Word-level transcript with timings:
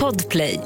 Podplay. 0.00 0.60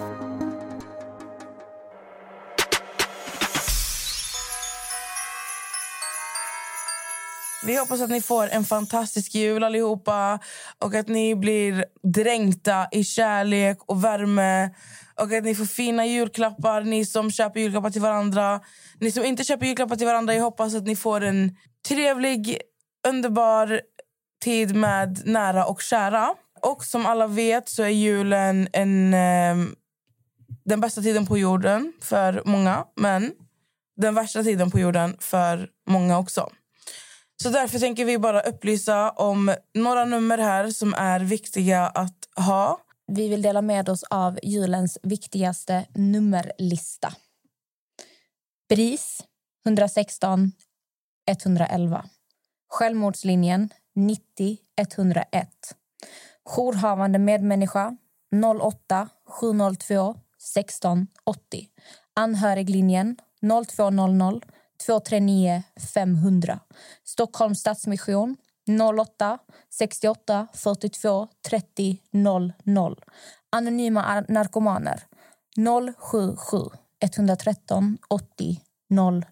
Vi 7.66 7.78
hoppas 7.78 8.00
att 8.00 8.10
ni 8.10 8.20
får 8.20 8.48
en 8.48 8.64
fantastisk 8.64 9.34
jul 9.34 9.64
allihopa 9.64 10.38
och 10.78 10.94
att 10.94 11.08
ni 11.08 11.34
blir 11.34 11.84
dränkta 12.02 12.88
i 12.90 13.04
kärlek 13.04 13.78
och 13.86 14.04
värme 14.04 14.70
och 15.14 15.32
att 15.32 15.44
ni 15.44 15.54
får 15.54 15.64
fina 15.64 16.06
julklappar, 16.06 16.82
ni 16.82 17.04
som 17.04 17.30
köper 17.30 17.60
julklappar 17.60 17.90
till 17.90 18.02
varandra. 18.02 18.60
Ni 19.00 19.12
som 19.12 19.24
inte 19.24 19.44
köper 19.44 19.66
julklappar 19.66 19.96
till 19.96 20.06
varandra, 20.06 20.34
jag 20.34 20.42
hoppas 20.42 20.74
att 20.74 20.86
ni 20.86 20.96
får 20.96 21.20
en 21.20 21.56
trevlig, 21.88 22.60
underbar 23.08 23.80
tid 24.44 24.76
med 24.76 25.22
nära 25.26 25.66
och 25.66 25.82
kära. 25.82 26.34
Och 26.62 26.84
som 26.84 27.06
alla 27.06 27.26
vet 27.26 27.68
så 27.68 27.82
är 27.82 27.88
julen 27.88 28.68
en, 28.72 29.14
eh, 29.14 29.56
den 30.64 30.80
bästa 30.80 31.02
tiden 31.02 31.26
på 31.26 31.38
jorden 31.38 31.92
för 32.02 32.42
många, 32.44 32.84
men 32.96 33.32
den 33.96 34.14
värsta 34.14 34.42
tiden 34.42 34.70
på 34.70 34.78
jorden 34.78 35.16
för 35.20 35.68
många 35.88 36.18
också. 36.18 36.50
Så 37.42 37.50
därför 37.50 37.78
tänker 37.78 38.04
vi 38.04 38.18
bara 38.18 38.40
upplysa 38.40 39.10
om 39.10 39.54
några 39.74 40.04
nummer 40.04 40.38
här 40.38 40.70
som 40.70 40.94
är 40.94 41.20
viktiga 41.20 41.86
att 41.86 42.28
ha. 42.36 42.80
Vi 43.12 43.28
vill 43.28 43.42
dela 43.42 43.62
med 43.62 43.88
oss 43.88 44.02
av 44.02 44.38
julens 44.42 44.98
viktigaste 45.02 45.86
nummerlista. 45.94 47.12
BRIS 48.68 49.24
116 49.66 50.52
111. 51.26 52.04
Självmordslinjen 52.68 53.68
90 53.94 54.58
101. 54.76 55.48
Jourhavande 56.56 57.18
medmänniska 57.18 57.96
08 58.60 59.08
702 59.40 60.14
16 60.38 61.06
80. 61.24 61.68
Anhöriglinjen 62.14 63.16
0200 63.40 64.44
239 64.86 65.62
500. 65.94 66.60
Stockholms 67.04 67.60
Stadsmission 67.60 68.36
08 68.98 69.38
68 69.70 70.46
42 70.54 71.28
30 71.48 71.98
00. 72.12 72.94
Anonyma 73.50 74.24
narkomaner 74.28 75.02
077 75.56 76.70
113 77.00 77.98
80 78.08 78.60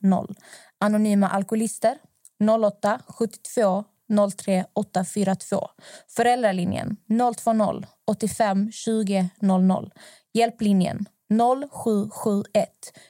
00. 0.02 0.34
Anonyma 0.78 1.28
alkoholister 1.28 1.98
08 2.40 3.00
72 3.08 3.84
03842. 4.08 5.68
Föräldralinjen 6.08 6.96
020 7.08 7.86
85 8.06 8.72
20 8.72 9.28
00. 9.40 9.92
Hjälplinjen 10.34 11.06
0771 11.28 12.68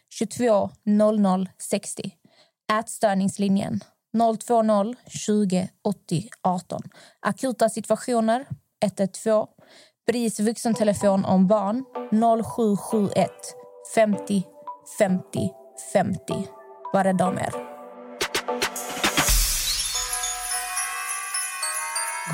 22 0.09 0.71
00 0.85 1.49
60. 1.59 2.11
Ätstörningslinjen 2.81 3.81
020 4.49 4.95
20 5.07 5.69
80 5.83 6.29
18. 6.43 6.83
Akuta 7.21 7.69
situationer 7.69 8.47
112. 8.85 9.47
BRIS 10.07 10.41
vuxentelefon 10.41 11.25
om 11.25 11.47
barn 11.47 11.85
0771 12.11 13.31
50 13.95 14.43
50 14.99 15.51
50. 15.93 16.49
Var 16.93 17.05
rädda 17.05 17.29
om 17.29 17.39
er. 17.39 17.76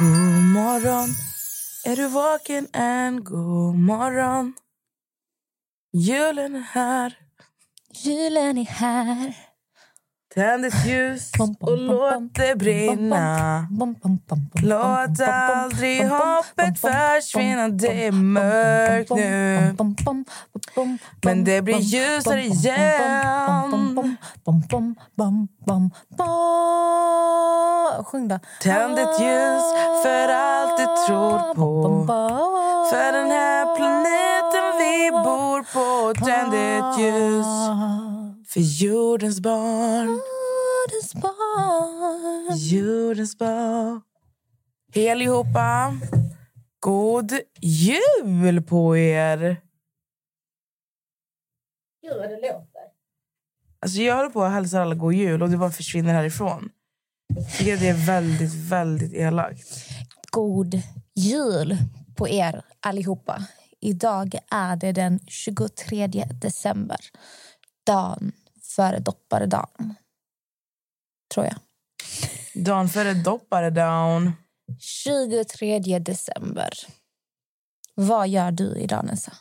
God 0.03 0.43
morgon, 0.43 1.09
är 1.85 1.97
du 1.97 2.09
vaken 2.09 2.69
än? 2.73 3.25
God 3.25 3.75
morgon. 3.75 4.55
Julen 5.93 6.57
är 6.57 6.61
här. 6.61 7.19
Julen 8.05 8.59
är 8.59 8.65
här. 8.65 9.52
Tänd 10.35 10.65
ett 10.65 10.87
ljus 10.87 11.33
och 11.61 11.79
låt 11.79 12.35
det 12.35 12.59
brinna. 12.59 13.67
Låt 14.63 15.21
aldrig 15.21 16.09
hoppet 16.09 16.79
försvinna. 16.81 17.69
Det 17.69 18.07
är 18.07 18.13
mörkt 18.13 19.11
nu, 19.11 19.77
men 21.25 21.45
det 21.45 21.63
blir 21.63 21.79
ljusare 21.79 22.43
igen. 22.43 24.07
Sjung 28.05 28.29
då. 28.29 28.39
Tänd 28.63 28.99
ett 28.99 29.21
ljus 29.21 29.65
för 30.03 30.29
allt 30.29 30.79
du 30.79 30.85
tror 31.07 31.55
på. 31.55 32.07
För 32.91 33.13
den 33.13 33.31
här 33.31 33.77
planeten 33.77 34.79
vi 34.79 35.11
bor 35.11 35.63
på. 35.73 36.15
Tänd 36.25 36.55
ett 36.55 36.99
ljus 36.99 38.12
för 38.53 38.61
jordens 38.61 39.41
barn. 39.41 40.09
Jordens 40.09 41.15
barn. 41.15 42.57
Jordens 42.57 43.39
barn. 43.39 44.01
Hej 44.95 45.11
allihopa. 45.11 45.95
God 46.81 47.33
jul 47.61 48.63
på 48.63 48.97
er. 48.97 49.61
Gud 52.03 52.17
vad 52.17 52.31
det 52.31 52.37
låter. 52.37 52.83
Alltså 53.81 53.99
jag 53.99 54.17
håller 54.17 54.31
på 54.31 54.45
att 54.45 54.53
hälsa 54.53 54.81
alla 54.83 54.95
god 54.95 55.15
jul 55.15 55.43
och 55.43 55.51
du 55.51 55.57
bara 55.57 55.71
försvinner 55.71 56.13
härifrån. 56.13 56.71
Jag 57.35 57.53
tycker 57.53 57.75
att 57.75 57.81
det 57.81 57.89
är 57.89 58.07
väldigt, 58.07 58.55
väldigt 58.55 59.13
elakt. 59.13 59.89
God 60.31 60.83
jul 61.15 61.77
på 62.17 62.29
er 62.29 62.63
allihopa. 62.81 63.47
Idag 63.81 64.35
är 64.51 64.77
det 64.77 64.93
den 64.93 65.21
23 65.27 66.07
december. 66.41 67.01
Dagen 67.87 68.33
före 68.77 68.99
dopparedagen. 68.99 69.95
Tror 71.35 71.47
jag. 71.47 71.57
Dagen 72.65 72.89
före 72.89 73.15
dopparedagen. 73.15 74.33
23 74.79 75.99
december. 75.99 76.71
Vad 77.95 78.29
gör 78.29 78.51
du 78.51 78.77
idag, 78.77 79.05
Nessa? 79.05 79.33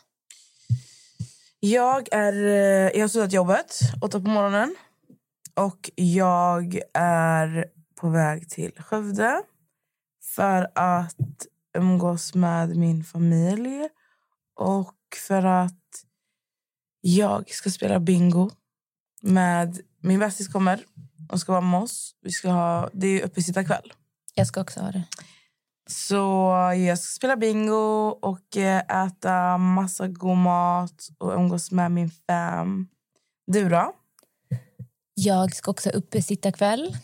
Jag, 1.60 2.08
är, 2.12 2.32
eh, 2.32 2.90
jag 2.94 3.00
har 3.00 3.08
slutat 3.08 3.32
jobbet 3.32 3.80
åtta 4.02 4.20
på 4.20 4.28
morgonen. 4.28 4.76
Och 5.54 5.90
jag 5.94 6.80
är 6.94 7.66
på 7.94 8.08
väg 8.08 8.50
till 8.50 8.72
Skövde 8.76 9.42
för 10.22 10.70
att 10.74 11.46
umgås 11.78 12.34
med 12.34 12.76
min 12.76 13.04
familj 13.04 13.88
och 14.56 14.96
för 15.28 15.44
att 15.44 16.04
jag 17.00 17.50
ska 17.50 17.70
spela 17.70 18.00
bingo 18.00 18.50
med 19.22 19.78
min 20.00 20.18
bästis 20.18 20.48
kommer 20.48 20.80
och 21.28 21.40
ska 21.40 21.52
vara 21.52 21.60
med 21.60 21.80
oss. 21.80 22.14
Vi 22.22 22.30
ska 22.30 22.50
ha, 22.50 22.90
det 22.92 23.06
är 23.06 23.24
uppesittarkväll. 23.24 23.92
Jag 24.34 24.46
ska 24.46 24.60
också 24.60 24.80
ha 24.80 24.90
det. 24.90 25.02
Så 25.86 26.50
jag 26.76 26.98
ska 26.98 27.16
spela 27.16 27.36
bingo 27.36 28.08
och 28.22 28.56
eh, 28.56 29.06
äta 29.06 29.58
massa 29.58 30.08
god 30.08 30.36
mat 30.36 31.08
och 31.18 31.32
umgås 31.32 31.70
med 31.70 31.90
min 31.90 32.10
fam. 32.10 32.88
Du 33.46 33.68
då? 33.68 33.92
Jag 35.14 35.54
ska 35.54 35.70
också 35.70 35.90
uppesittarkväll. 35.90 36.96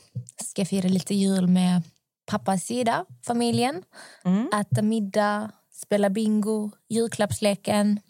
Ska 0.44 0.64
fira 0.64 0.88
lite 0.88 1.14
jul 1.14 1.46
med 1.46 1.82
pappas 2.26 2.64
sida, 2.64 3.04
familjen. 3.26 3.82
Mm. 4.24 4.48
Äta 4.60 4.82
middag, 4.82 5.50
spela 5.72 6.10
bingo, 6.10 6.70
julklappsleken. 6.88 8.00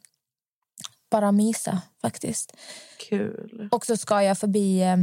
Bara 1.10 1.32
mysa, 1.32 1.82
faktiskt. 2.02 2.56
Kul. 3.08 3.68
Och 3.72 3.86
så 3.86 3.96
ska 3.96 4.22
jag 4.22 4.38
förbi 4.38 4.82
eh, 4.82 4.96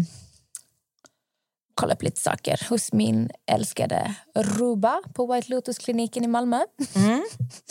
kolla 1.74 1.96
på 1.96 2.06
lite 2.06 2.22
saker 2.22 2.70
hos 2.70 2.94
min 2.94 3.30
älskade 3.46 4.16
Ruba 4.36 5.02
på 5.14 5.34
White 5.34 5.52
Lotus-kliniken 5.52 6.24
i 6.24 6.28
Malmö. 6.28 6.60
Mm. 6.96 7.24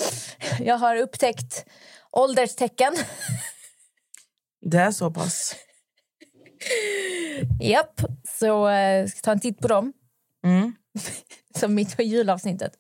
Jag 0.61 0.79
har 0.79 0.97
upptäckt 0.97 1.65
ålderstecken. 2.11 2.95
Det 4.61 4.79
är 4.79 4.91
så 4.91 5.11
pass. 5.11 5.55
Japp, 7.61 8.01
så 8.39 8.69
eh, 8.69 9.07
ska 9.07 9.21
ta 9.21 9.33
en 9.33 9.41
titt 9.41 9.59
på 9.59 9.69
dem. 9.69 9.93
Mm. 10.45 10.75
Som 11.59 11.75
mitt 11.75 11.97
på 11.97 12.03
julavsnittet. 12.03 12.73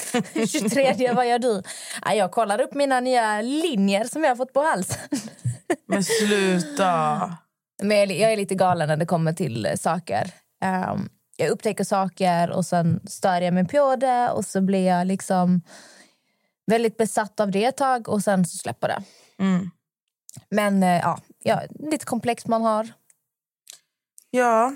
23, 0.48 1.12
vad 1.12 1.28
gör 1.28 1.38
du? 1.38 1.62
Ja, 2.04 2.14
jag 2.14 2.30
kollar 2.30 2.60
upp 2.60 2.74
mina 2.74 3.00
nya 3.00 3.42
linjer 3.42 4.04
som 4.04 4.24
jag 4.24 4.30
har 4.30 4.36
fått 4.36 4.52
på 4.52 4.62
halsen. 4.62 5.08
Men 5.86 6.04
sluta. 6.04 7.36
Men 7.82 7.98
jag 7.98 8.32
är, 8.32 8.36
lite 8.36 8.54
galen 8.54 8.88
när 8.88 8.96
det 8.96 9.06
kommer 9.06 9.32
till 9.32 9.68
saker. 9.76 10.30
Ehm, 10.62 11.08
jag 11.36 11.48
upptäcker 11.48 11.84
saker 11.84 12.50
och 12.50 12.66
sen 12.66 13.00
stör 13.06 13.40
jag 13.40 13.54
mig 13.54 13.68
på 13.68 13.96
det 13.96 14.30
och 14.30 14.44
så 14.44 14.60
blir 14.60 14.86
jag 14.86 15.06
liksom 15.06 15.62
väldigt 16.66 16.96
besatt 16.96 17.40
av 17.40 17.50
det 17.50 17.64
ett 17.64 17.76
tag 17.76 18.08
och 18.08 18.22
sen 18.22 18.44
så 18.44 18.56
släpper 18.56 18.88
det. 18.88 19.02
Mm. 19.38 19.70
Men 20.48 20.82
eh, 20.82 21.00
ja, 21.00 21.18
ja, 21.42 21.62
lite 21.78 22.04
komplext 22.04 22.46
man 22.46 22.62
har. 22.62 22.88
Ja. 24.30 24.72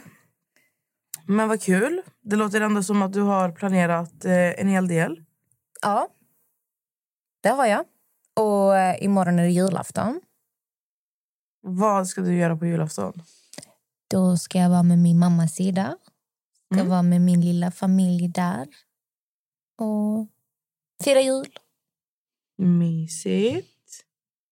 Men 1.26 1.48
vad 1.48 1.62
kul. 1.62 2.02
Det 2.22 2.36
låter 2.36 2.60
ändå 2.60 2.82
som 2.82 3.02
att 3.02 3.12
du 3.12 3.20
har 3.20 3.52
planerat 3.52 4.24
eh, 4.24 4.60
en 4.60 4.68
hel 4.68 4.88
del. 4.88 5.24
Ja. 5.82 6.08
Det 7.42 7.48
har 7.48 7.66
jag. 7.66 7.84
Och 8.36 8.76
eh, 8.76 9.04
imorgon 9.04 9.38
är 9.38 9.42
det 9.42 9.50
julafton. 9.50 10.20
Vad 11.60 12.08
ska 12.08 12.20
du 12.20 12.36
göra 12.36 12.56
på 12.56 12.66
julafton? 12.66 13.12
Då 14.10 14.36
ska 14.36 14.58
jag 14.58 14.70
vara 14.70 14.82
med 14.82 14.98
min 14.98 15.18
mammas 15.18 15.54
sida. 15.54 15.98
Ska 16.72 16.80
Mm. 16.80 16.88
vara 16.90 17.02
med 17.02 17.20
min 17.20 17.40
lilla 17.40 17.70
familj 17.70 18.28
där. 18.28 18.66
Och 19.78 20.28
fira 21.04 21.20
jul. 21.20 21.46
Mysigt. 22.58 23.68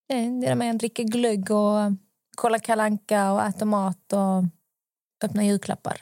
Det 0.07 0.13
är 0.13 0.41
där 0.41 0.55
man 0.55 0.77
dricker 0.77 1.03
glögg 1.03 1.51
och 1.51 1.91
kollar 2.35 2.59
kalanka 2.59 3.31
och 3.31 3.43
äter 3.43 3.65
mat 3.65 4.13
och 4.13 4.43
öppnar 5.23 5.43
julklappar. 5.43 6.01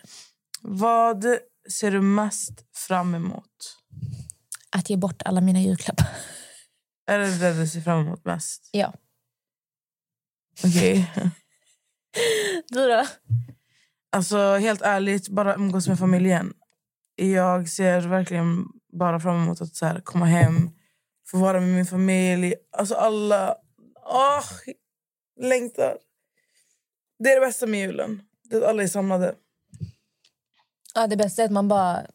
Vad 0.61 1.25
ser 1.69 1.91
du 1.91 2.01
mest 2.01 2.51
fram 2.75 3.15
emot? 3.15 3.77
Att 4.69 4.89
ge 4.89 4.97
bort 4.97 5.21
alla 5.25 5.41
mina 5.41 5.61
julklappar. 5.61 6.07
Är 7.07 7.19
det 7.19 7.39
det 7.39 7.53
du 7.53 7.67
ser 7.67 7.81
fram 7.81 7.99
emot 7.99 8.25
mest? 8.25 8.69
Ja. 8.71 8.93
Okej. 10.63 11.11
Du 12.69 12.87
då? 12.87 13.05
Alltså 14.11 14.37
helt 14.37 14.81
ärligt, 14.81 15.29
bara 15.29 15.55
umgås 15.55 15.87
med 15.87 15.99
familjen. 15.99 16.53
Jag 17.15 17.69
ser 17.69 18.01
verkligen 18.01 18.65
bara 18.99 19.19
fram 19.19 19.35
emot 19.35 19.61
att 19.61 19.75
så 19.75 19.85
här, 19.85 20.01
komma 20.03 20.25
hem, 20.25 20.69
få 21.27 21.37
vara 21.37 21.59
med 21.59 21.69
min 21.69 21.85
familj. 21.85 22.53
Alltså 22.77 22.95
alla... 22.95 23.55
Åh, 24.05 24.43
längtar. 25.41 25.97
Det 27.19 27.31
är 27.31 27.39
det 27.39 27.45
bästa 27.45 27.67
med 27.67 27.79
julen. 27.79 28.21
Det 28.43 28.55
är 28.55 28.61
att 28.61 28.67
alla 28.67 28.83
är 28.83 28.87
samlade. 28.87 29.35
Ja, 30.93 31.07
det 31.07 31.17
bästa 31.17 31.41
är 31.41 31.45
att 31.45 31.51
man 31.51 31.67
bara... 31.67 32.05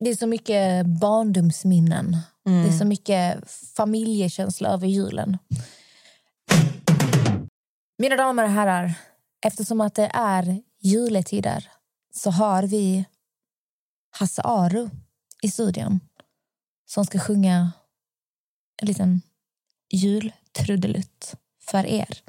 Det 0.00 0.10
är 0.10 0.16
så 0.16 0.26
mycket 0.26 0.86
barndomsminnen. 0.86 2.16
Mm. 2.46 2.62
Det 2.62 2.68
är 2.68 2.78
så 2.78 2.84
mycket 2.84 3.50
familjekänsla 3.50 4.68
över 4.68 4.86
julen. 4.86 5.38
Mina 7.98 8.16
damer 8.16 8.44
och 8.44 8.50
herrar, 8.50 8.94
eftersom 9.46 9.80
att 9.80 9.94
det 9.94 10.10
är 10.14 10.62
juletider 10.80 11.70
så 12.14 12.30
har 12.30 12.62
vi 12.62 13.04
Hasse 14.10 14.42
Aro 14.44 14.90
i 15.42 15.48
studion 15.50 16.00
som 16.86 17.06
ska 17.06 17.18
sjunga 17.18 17.72
en 18.82 18.88
liten 18.88 19.22
jultrudelutt 19.90 21.34
för 21.60 21.86
er. 21.86 22.22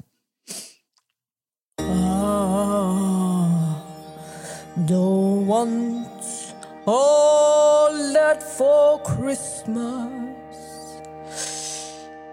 Don't 4.86 5.46
want 5.46 6.54
all 6.86 7.92
that 8.14 8.42
for 8.42 8.98
Christmas. 9.00 11.02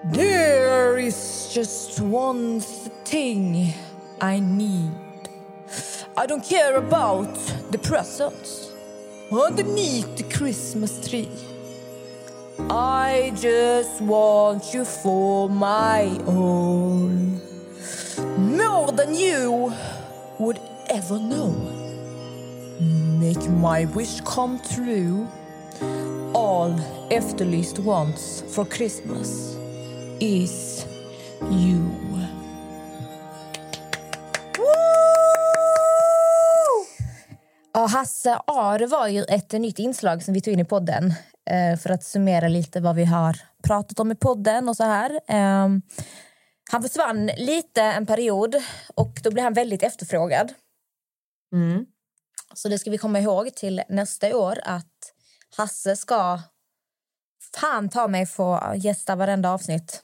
There 0.06 0.98
is 0.98 1.52
just 1.54 2.00
one 2.00 2.62
thing 2.62 3.74
I 4.22 4.40
need. 4.40 4.94
I 6.16 6.26
don't 6.26 6.44
care 6.44 6.78
about 6.78 7.34
the 7.72 7.80
presents 7.80 8.72
underneath 9.30 10.16
the 10.16 10.24
Christmas 10.24 11.06
tree. 11.10 11.30
I 12.70 13.34
just 13.36 14.00
want 14.00 14.74
you 14.74 14.86
for 14.86 15.50
my 15.50 16.18
own. 16.26 17.42
More 18.38 18.94
than 18.94 19.16
you 19.16 19.74
would 20.40 20.62
ever 20.90 21.20
know. 21.20 21.87
Make 22.80 23.50
my 23.50 23.86
wish 23.86 24.22
come 24.22 24.60
true. 24.60 25.28
All 26.34 26.82
efterlyst 27.10 27.80
wants 27.80 28.44
for 28.50 28.66
Christmas 28.66 29.58
is 30.20 30.86
you. 31.52 32.08
Ja, 37.74 37.86
Hasse 37.86 38.40
Ar 38.48 38.88
var 38.88 39.08
ju 39.08 39.24
ett 39.24 39.52
nytt 39.52 39.80
inslag 39.80 40.24
som 40.24 40.34
vi 40.34 40.42
tog 40.42 40.54
in 40.54 40.60
i 40.60 40.66
podden 40.66 41.14
eh, 41.50 41.80
för 41.80 41.90
att 41.90 42.04
summera 42.04 42.48
lite 42.48 42.80
vad 42.80 42.96
vi 42.96 43.06
har 43.06 43.38
pratat 43.64 44.00
om 44.00 44.12
i 44.12 44.16
podden 44.16 44.70
och 44.70 44.78
så 44.78 44.84
här. 44.84 45.12
Eh, 45.28 45.70
han 46.72 46.82
försvann 46.82 47.26
lite 47.38 47.82
en 47.82 48.06
period 48.06 48.56
och 48.96 49.20
då 49.24 49.32
blev 49.32 49.44
han 49.44 49.54
väldigt 49.54 49.84
efterfrågad. 49.84 50.54
Mm. 51.54 51.86
Så 52.54 52.70
det 52.70 52.80
ska 52.80 52.90
vi 52.92 52.98
komma 52.98 53.20
ihåg 53.20 53.56
till 53.56 53.84
nästa 53.90 54.38
år 54.38 54.60
att 54.64 55.14
Hasse 55.58 55.96
ska 55.96 56.40
fan 57.56 57.90
ta 57.90 58.08
mig 58.08 58.26
få 58.26 58.74
gästa 58.78 59.16
varenda 59.16 59.52
avsnitt. 59.52 60.04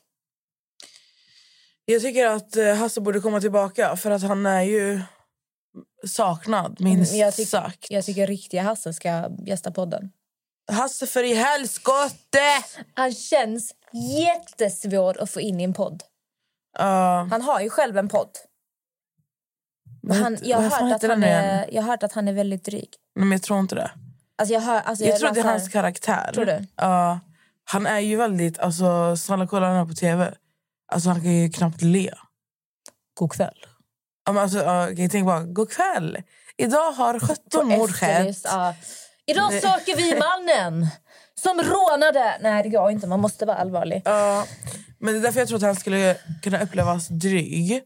Jag 1.86 2.02
tycker 2.02 2.26
att 2.28 2.56
eh, 2.56 2.76
Hasse 2.76 3.02
borde 3.02 3.20
komma 3.20 3.42
tillbaka 3.42 3.96
för 3.96 4.12
att 4.12 4.22
han 4.24 4.46
är 4.46 4.62
ju 4.62 5.02
saknad, 6.08 6.78
minst 6.82 7.12
Mm, 7.12 7.22
Jag 7.22 7.34
tycker- 7.34 7.50
sagt. 7.50 7.86
Jag 7.90 8.06
tycker 8.06 8.28
riktiga 8.28 8.62
Hasse 8.64 8.94
ska 8.94 9.30
gästa 9.46 9.72
podden. 9.72 10.12
Hasse 10.72 11.08
för 11.08 11.24
i 11.24 11.34
helskotte! 11.34 12.40
Han 12.94 13.14
känns 13.14 13.74
jättesvår 13.94 15.22
att 15.22 15.30
få 15.30 15.42
in 15.42 15.60
i 15.60 15.64
en 15.64 15.74
podd. 15.74 16.04
Ja, 16.78 17.28
Han 17.32 17.42
har 17.42 17.62
ju 17.62 17.70
själv 17.70 17.98
en 17.98 18.08
podd. 18.10 18.30
Han, 20.10 20.38
jag, 20.42 20.58
har 20.58 20.70
hört 20.70 21.04
att 21.04 21.10
han 21.10 21.24
är, 21.24 21.70
jag 21.72 21.82
har 21.82 21.90
hört 21.90 22.04
att 22.04 22.14
han 22.14 22.28
är 22.28 22.34
väldigt 22.34 22.66
dryg. 22.66 22.90
men 23.16 23.32
jag 23.32 23.42
tror 23.42 23.60
inte 23.60 23.76
det. 23.76 23.92
Alltså 24.36 24.54
jag, 24.54 24.62
hör, 24.62 24.82
alltså 24.82 25.06
Jag 25.06 25.20
tror 25.20 25.32
det 25.34 25.40
är 25.40 25.44
hans 25.44 25.70
karaktär. 25.70 26.32
Tror 26.34 26.46
du? 26.46 26.68
Ja, 26.76 27.20
han 27.64 27.88
är 27.88 28.00
ju 28.00 28.16
väldigt... 28.16 28.60
Alltså, 28.60 29.18
snälla 29.18 29.48
kolla 29.48 29.68
den 29.68 29.76
här 29.76 29.86
på 29.86 29.94
tv. 29.94 30.34
Alltså, 30.92 31.10
han 31.10 31.22
kan 31.22 31.32
ju 31.32 31.50
knappt 31.50 31.82
le. 31.82 32.14
God 33.14 33.32
kväll. 33.32 33.66
Ja, 34.26 34.32
men 34.32 34.44
alltså, 34.44 34.58
ja, 34.58 34.90
okej, 34.92 35.10
tänk 35.10 35.26
bara, 35.26 35.44
god 35.44 35.72
kväll. 35.72 36.18
Idag 36.58 36.92
har 36.92 37.20
17 37.20 37.68
mord 37.68 37.92
skett. 37.92 38.38
Ja. 38.44 38.76
Idag 39.26 39.54
söker 39.54 39.96
vi 39.98 40.20
mannen 40.20 40.88
som 41.36 41.62
rånade... 41.62 42.38
Nej, 42.42 42.64
det 42.64 42.70
går 42.70 42.92
inte. 42.92 43.08
Man 43.08 43.20
måste 43.20 43.46
vara 43.46 43.58
allvarlig. 43.58 44.02
Ja, 44.06 44.46
men 45.00 45.14
det 45.14 45.20
är 45.20 45.22
därför 45.22 45.40
jag 45.40 45.48
tror 45.48 45.58
att 45.58 45.64
han 45.64 45.76
skulle 45.76 46.16
kunna 46.42 46.62
upplevas 46.64 47.08
dryg. 47.08 47.84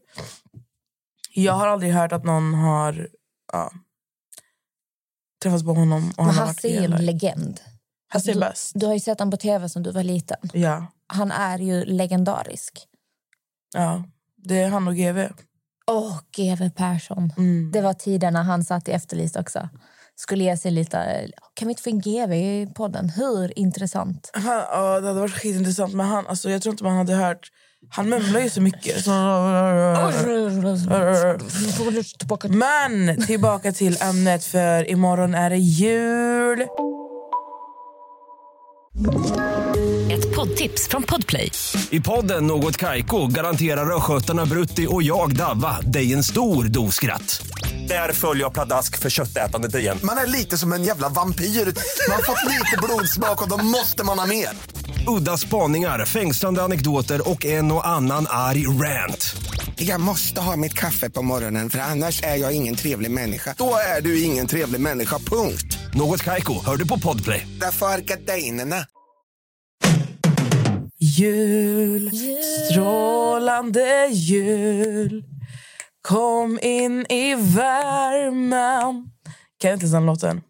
Jag 1.44 1.52
har 1.52 1.66
aldrig 1.66 1.92
hört 1.92 2.12
att 2.12 2.24
någon 2.24 2.54
har 2.54 3.08
ja, 3.52 3.72
träffats 5.42 5.64
på 5.64 5.74
honom 5.74 6.12
och 6.16 6.24
han 6.24 6.34
Hasse 6.34 6.68
är 6.68 6.80
ju 6.80 6.84
en 6.84 7.06
legend. 7.06 7.60
Hasse 8.08 8.32
du, 8.32 8.40
bäst. 8.40 8.72
du 8.74 8.86
har 8.86 8.94
ju 8.94 9.00
sett 9.00 9.18
honom 9.18 9.30
på 9.30 9.36
tv 9.36 9.68
som 9.68 9.82
du 9.82 9.90
var 9.90 10.02
liten. 10.02 10.50
Ja, 10.52 10.86
Han 11.06 11.30
är 11.30 11.58
ju 11.58 11.84
legendarisk. 11.84 12.86
ja, 13.74 14.04
det 14.36 14.60
är 14.60 14.68
han 14.68 14.88
och 14.88 14.96
GV. 14.96 15.28
Åh, 15.90 16.20
GW 16.36 16.70
Persson. 16.70 17.32
Mm. 17.36 17.70
Det 17.72 17.80
var 17.80 17.94
tiden 17.94 18.32
när 18.32 18.42
han 18.42 18.64
satt 18.64 18.88
i 18.88 18.92
Efterlyst 18.92 19.36
också. 19.36 19.68
Skulle 20.14 20.44
ge 20.44 20.56
sig 20.56 20.70
lite... 20.70 21.28
Kan 21.54 21.68
vi 21.68 21.72
inte 21.72 21.82
få 21.82 21.90
in 21.90 22.00
GW 22.00 22.34
i 22.34 22.66
podden? 22.74 23.08
Hur 23.08 23.58
intressant? 23.58 24.30
Han, 24.32 24.56
ja, 24.56 25.00
det 25.00 25.06
hade 25.06 25.20
varit 25.20 25.34
skitintressant, 25.34 25.94
men 25.94 26.06
han, 26.06 26.26
alltså, 26.26 26.50
jag 26.50 26.62
tror 26.62 26.72
inte 26.72 26.84
man 26.84 26.96
hade 26.96 27.14
hört... 27.14 27.48
Han 27.90 28.08
mumlar 28.08 28.40
ju 28.40 28.50
så 28.50 28.60
mycket. 28.60 29.04
Så... 29.04 29.10
Men 32.48 33.26
tillbaka 33.26 33.72
till 33.72 33.96
ämnet, 34.00 34.44
för 34.44 34.90
imorgon 34.90 35.34
är 35.34 35.50
det 35.50 35.56
jul. 35.56 36.66
Ett 40.10 40.36
poddtips 40.36 40.88
från 40.88 41.02
Podplay. 41.02 41.52
I 41.90 42.00
podden 42.00 42.46
Något 42.46 42.76
Kaiko 42.76 43.26
garanterar 43.26 43.96
östgötarna 43.96 44.46
Brutti 44.46 44.86
och 44.90 45.02
jag, 45.02 45.36
Davva, 45.36 45.80
dig 45.80 46.12
en 46.12 46.24
stor 46.24 46.64
dos 46.64 46.94
skratt. 46.94 47.46
Där 47.88 48.12
följer 48.12 48.44
jag 48.44 48.52
pladask 48.52 48.98
för 48.98 49.10
köttätandet 49.10 49.74
igen. 49.74 49.98
Man 50.02 50.18
är 50.18 50.26
lite 50.26 50.58
som 50.58 50.72
en 50.72 50.84
jävla 50.84 51.08
vampyr. 51.08 51.44
Man 51.44 52.16
har 52.16 52.22
fått 52.22 52.44
lite 52.44 52.76
blodsmak 52.82 53.42
och 53.42 53.48
då 53.48 53.56
måste 53.56 54.04
man 54.04 54.18
ha 54.18 54.26
mer. 54.26 54.48
Udda 55.06 55.36
spaningar, 55.36 56.04
fängslande 56.04 56.62
anekdoter 56.62 57.30
och 57.30 57.44
en 57.44 57.72
och 57.72 57.86
annan 57.86 58.26
arg 58.28 58.66
rant. 58.66 59.36
Jag 59.76 60.00
måste 60.00 60.40
ha 60.40 60.56
mitt 60.56 60.74
kaffe 60.74 61.10
på 61.10 61.22
morgonen 61.22 61.70
för 61.70 61.78
annars 61.78 62.22
är 62.22 62.36
jag 62.36 62.52
ingen 62.52 62.74
trevlig 62.74 63.10
människa. 63.10 63.54
Då 63.58 63.74
är 63.96 64.00
du 64.00 64.22
ingen 64.22 64.46
trevlig 64.46 64.80
människa, 64.80 65.18
punkt. 65.18 65.78
Något 65.94 66.24
Kaiko, 66.24 66.64
hör 66.66 66.76
du 66.76 66.88
på 66.88 66.98
Podplay. 66.98 67.46
Därför 67.60 67.86
är 67.86 67.98
gardinerna. 67.98 68.86
Jul, 71.00 72.10
strålande 72.70 74.06
jul 74.06 75.24
Kom 76.02 76.58
in 76.62 77.06
i 77.08 77.34
värmen 77.34 79.10
Kan 79.58 79.70
jag 79.70 79.76
inte 79.76 79.86
den 79.86 80.06
låten? 80.06 80.40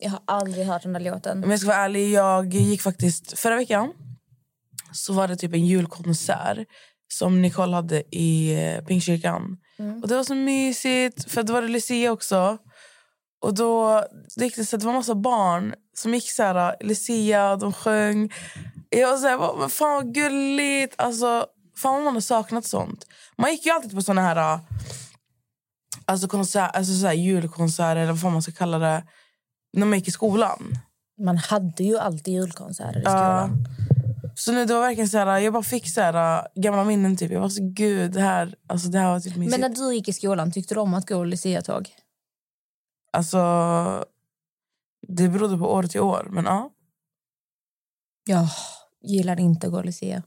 Jag 0.00 0.10
har 0.10 0.20
aldrig 0.26 0.66
hört 0.66 0.82
den 0.82 0.92
där 0.92 1.00
låten. 1.00 1.44
Om 1.44 1.50
jag 1.50 1.60
ska 1.60 1.68
vara 1.68 1.78
ärlig, 1.78 2.10
jag 2.10 2.54
gick 2.54 2.82
faktiskt 2.82 3.38
förra 3.38 3.56
veckan 3.56 3.92
så 4.92 5.12
var 5.12 5.28
det 5.28 5.36
typ 5.36 5.54
en 5.54 5.66
julkonsert 5.66 6.58
som 7.12 7.42
Nicole 7.42 7.74
hade 7.74 8.16
i 8.16 8.54
eh, 8.64 8.84
Pingstkyrkan. 8.84 9.56
Och 10.02 10.08
det 10.08 10.16
var 10.16 10.24
så 10.24 10.34
mysigt, 10.34 11.30
för 11.30 11.42
då 11.42 11.52
var 11.52 11.62
det 11.62 11.68
Lucia 11.68 12.12
också. 12.12 12.58
Och 13.42 13.54
då 13.54 14.04
det 14.36 14.44
gick 14.44 14.56
det 14.56 14.64
så 14.64 14.76
det 14.76 14.86
var 14.86 14.92
massa 14.92 15.14
barn 15.14 15.74
som 15.96 16.14
gick 16.14 16.30
så 16.30 16.42
här, 16.42 16.76
Lucia, 16.80 17.56
de 17.56 17.72
sjöng. 17.72 18.32
Jag 18.90 19.10
var 19.10 19.16
så 19.16 19.28
här, 19.28 19.36
vad 19.36 19.72
fan 19.72 19.94
vad 19.94 20.14
gulligt. 20.14 20.94
Alltså, 20.98 21.46
fan 21.76 21.94
vad 21.94 22.04
man 22.04 22.14
har 22.14 22.20
saknat 22.20 22.66
sånt. 22.66 23.06
Man 23.38 23.50
gick 23.50 23.66
ju 23.66 23.72
alltid 23.72 23.94
på 23.94 24.02
såna 24.02 24.20
här... 24.20 24.58
Alltså, 26.04 26.28
konsert, 26.28 26.76
alltså 26.76 26.94
så 26.94 27.06
här, 27.06 27.14
julkonserter, 27.14 27.96
eller 27.96 28.12
vad 28.12 28.32
man 28.32 28.42
ska 28.42 28.52
kalla 28.52 28.78
det. 28.78 29.04
När 29.72 29.86
man 29.86 29.98
gick 29.98 30.08
i 30.08 30.10
skolan. 30.10 30.78
Man 31.20 31.36
hade 31.36 31.84
ju 31.84 31.98
alltid 31.98 32.34
julkonserter 32.34 32.98
i 32.98 33.02
skolan. 33.02 33.64
Så 34.34 34.52
nu 34.52 34.64
det 34.64 34.74
var 34.74 34.80
verkligen 34.80 35.08
så 35.08 35.18
här, 35.18 35.38
jag 35.38 35.52
bara 35.52 35.62
fick 35.62 35.90
så 35.90 36.00
här, 36.00 36.48
gamla 36.54 36.84
minnen. 36.84 37.16
Typ. 37.16 37.32
Jag 37.32 37.40
var 37.40 37.48
så 37.48 37.62
gud, 37.62 38.12
det 38.12 38.20
här, 38.20 38.54
alltså, 38.66 38.88
det 38.88 38.98
här 38.98 39.10
var 39.10 39.20
typ 39.20 39.36
mysigt. 39.36 39.60
Men 39.60 39.70
när 39.70 39.76
du 39.76 39.94
gick 39.94 40.08
i 40.08 40.12
skolan, 40.12 40.52
tyckte 40.52 40.74
du 40.74 40.80
om 40.80 40.94
att 40.94 41.08
gå 41.08 41.24
Lucia-tåg? 41.24 41.88
Alltså, 43.12 44.04
det 45.08 45.28
berodde 45.28 45.58
på 45.58 45.72
år 45.72 45.82
till 45.82 46.00
år. 46.00 46.28
Men 46.30 46.44
ja. 46.44 46.70
Jag 48.24 48.48
gillade 49.02 49.42
inte 49.42 49.66
att 49.66 49.72
gå 49.72 49.82
Lucia. 49.82 50.22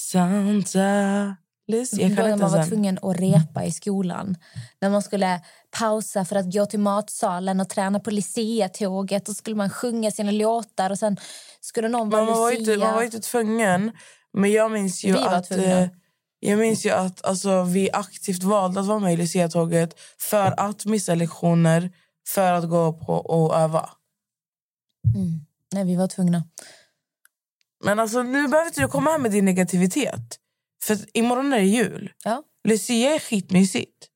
Santa 0.00 1.36
Lucia. 1.70 2.02
Jag 2.02 2.10
Då 2.10 2.16
kan 2.16 2.30
inte 2.30 2.44
man 2.44 2.52
var 2.52 2.66
tvungen 2.66 2.98
att 3.02 3.16
repa 3.16 3.64
i 3.64 3.72
skolan. 3.72 4.36
När 4.80 4.90
man 4.90 5.02
skulle 5.02 5.40
pausa 5.70 6.24
för 6.24 6.36
att 6.36 6.52
gå 6.54 6.66
till 6.66 6.80
matsalen 6.80 7.60
och 7.60 7.68
träna 7.68 8.00
på 8.00 8.10
Lucia-tåget. 8.10 9.26
Då 9.26 9.34
skulle 9.34 9.56
man 9.56 9.70
sjunga 9.70 10.10
sina 10.10 10.30
låtar 10.30 10.90
och 10.90 10.98
sen 10.98 11.16
skulle 11.60 11.88
någon 11.88 12.10
vara 12.10 12.24
man 12.24 12.34
var, 12.34 12.50
Lucia. 12.50 12.72
inte, 12.72 12.84
man 12.84 12.94
var 12.94 13.02
inte 13.02 13.20
tvungen. 13.20 13.92
Men 14.32 14.52
jag 14.52 14.72
minns 14.72 15.04
ju 15.04 15.12
Vi 15.12 15.18
att... 15.18 15.50
eh, 15.50 15.86
Jag 16.42 16.58
minns 16.58 16.86
ju 16.86 16.90
att 16.90 17.24
alltså, 17.24 17.62
vi 17.62 17.90
aktivt 17.92 18.42
valde 18.42 18.80
att 18.80 18.86
vara 18.86 18.98
med 18.98 19.12
i 19.12 19.16
Lucia-tåget 19.16 20.00
för 20.18 20.60
att 20.60 20.86
missa 20.86 21.14
lektioner, 21.14 21.90
för 22.28 22.52
att 22.52 22.68
gå 22.68 22.92
på 22.92 23.14
och 23.14 23.56
öva. 23.56 23.90
Mm. 25.14 25.46
Nej, 25.72 25.84
vi 25.84 25.96
var 25.96 26.08
tvungna. 26.08 26.44
Men 27.84 27.98
alltså, 27.98 28.22
nu 28.22 28.48
behöver 28.48 28.68
inte 28.68 28.80
du 28.80 28.88
komma 28.88 29.10
här 29.10 29.18
med 29.18 29.30
din 29.30 29.44
negativitet. 29.44 30.39
För 30.82 30.98
imorgon 31.14 31.52
är 31.52 31.58
det 31.58 31.64
jul. 31.64 32.12
Ja. 32.24 32.42
Lucia 32.68 33.14
är 33.14 33.18
skitmysigt. 33.18 34.06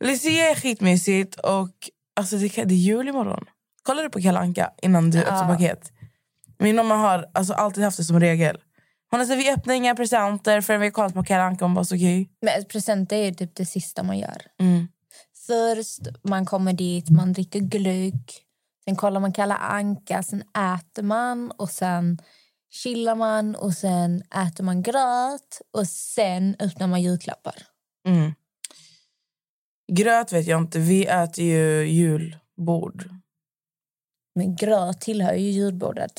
Lucia 0.00 0.50
är 0.50 0.54
skitmysigt 0.54 1.40
och 1.40 1.90
alltså, 2.16 2.36
det, 2.36 2.48
det 2.48 2.74
är 2.74 2.78
jul 2.78 3.08
imorgon. 3.08 3.44
Kollar 3.82 4.02
du 4.02 4.10
på 4.10 4.20
Kalle 4.20 4.38
Anka 4.38 4.70
innan 4.82 5.10
du 5.10 5.18
öppnar 5.18 5.48
paket? 5.48 5.92
Min 6.58 6.76
mamma 6.76 6.96
har 6.96 7.26
alltså, 7.34 7.52
alltid 7.52 7.84
haft 7.84 7.96
det 7.96 8.04
som 8.04 8.20
regel. 8.20 8.58
Hon 9.10 9.26
sagt 9.26 9.38
vi 9.40 9.50
öppnar 9.50 9.74
inga 9.74 9.94
presenter 9.94 10.60
förrän 10.60 10.80
vi 10.80 10.86
har 10.86 10.90
kollat 10.90 11.14
på 11.14 11.24
Kalle 11.24 11.42
Anka. 11.42 11.64
Hon 11.64 11.74
bara 11.74 11.84
så 11.84 11.94
okej. 11.94 12.30
Men 12.42 12.64
presenter 12.64 13.16
är 13.16 13.32
typ 13.32 13.54
det 13.54 13.66
sista 13.66 14.02
man 14.02 14.18
gör. 14.18 14.42
Mm. 14.60 14.88
Först 15.46 16.00
man 16.22 16.46
kommer 16.46 16.72
dit, 16.72 17.10
man 17.10 17.32
dricker 17.32 17.60
glögg. 17.60 18.22
Sen 18.84 18.96
kollar 18.96 19.20
man 19.20 19.32
Kalla 19.32 19.56
Anka, 19.56 20.22
sen 20.22 20.42
äter 20.42 21.02
man 21.02 21.50
och 21.50 21.70
sen 21.70 22.18
chillar 22.70 23.14
man 23.14 23.54
och 23.54 23.72
sen 23.72 24.22
äter 24.22 24.64
man 24.64 24.82
gröt 24.82 25.60
och 25.72 25.88
sen 25.88 26.56
öppnar 26.58 26.86
man 26.86 27.02
julklappar. 27.02 27.54
Mm. 28.06 28.32
Gröt 29.92 30.32
vet 30.32 30.46
jag 30.46 30.60
inte. 30.60 30.78
Vi 30.78 31.06
äter 31.06 31.44
ju 31.44 31.84
julbord. 31.84 33.10
Men 34.34 34.56
gröt 34.56 35.00
tillhör 35.00 35.34
ju 35.34 35.50
julbordet. 35.50 36.12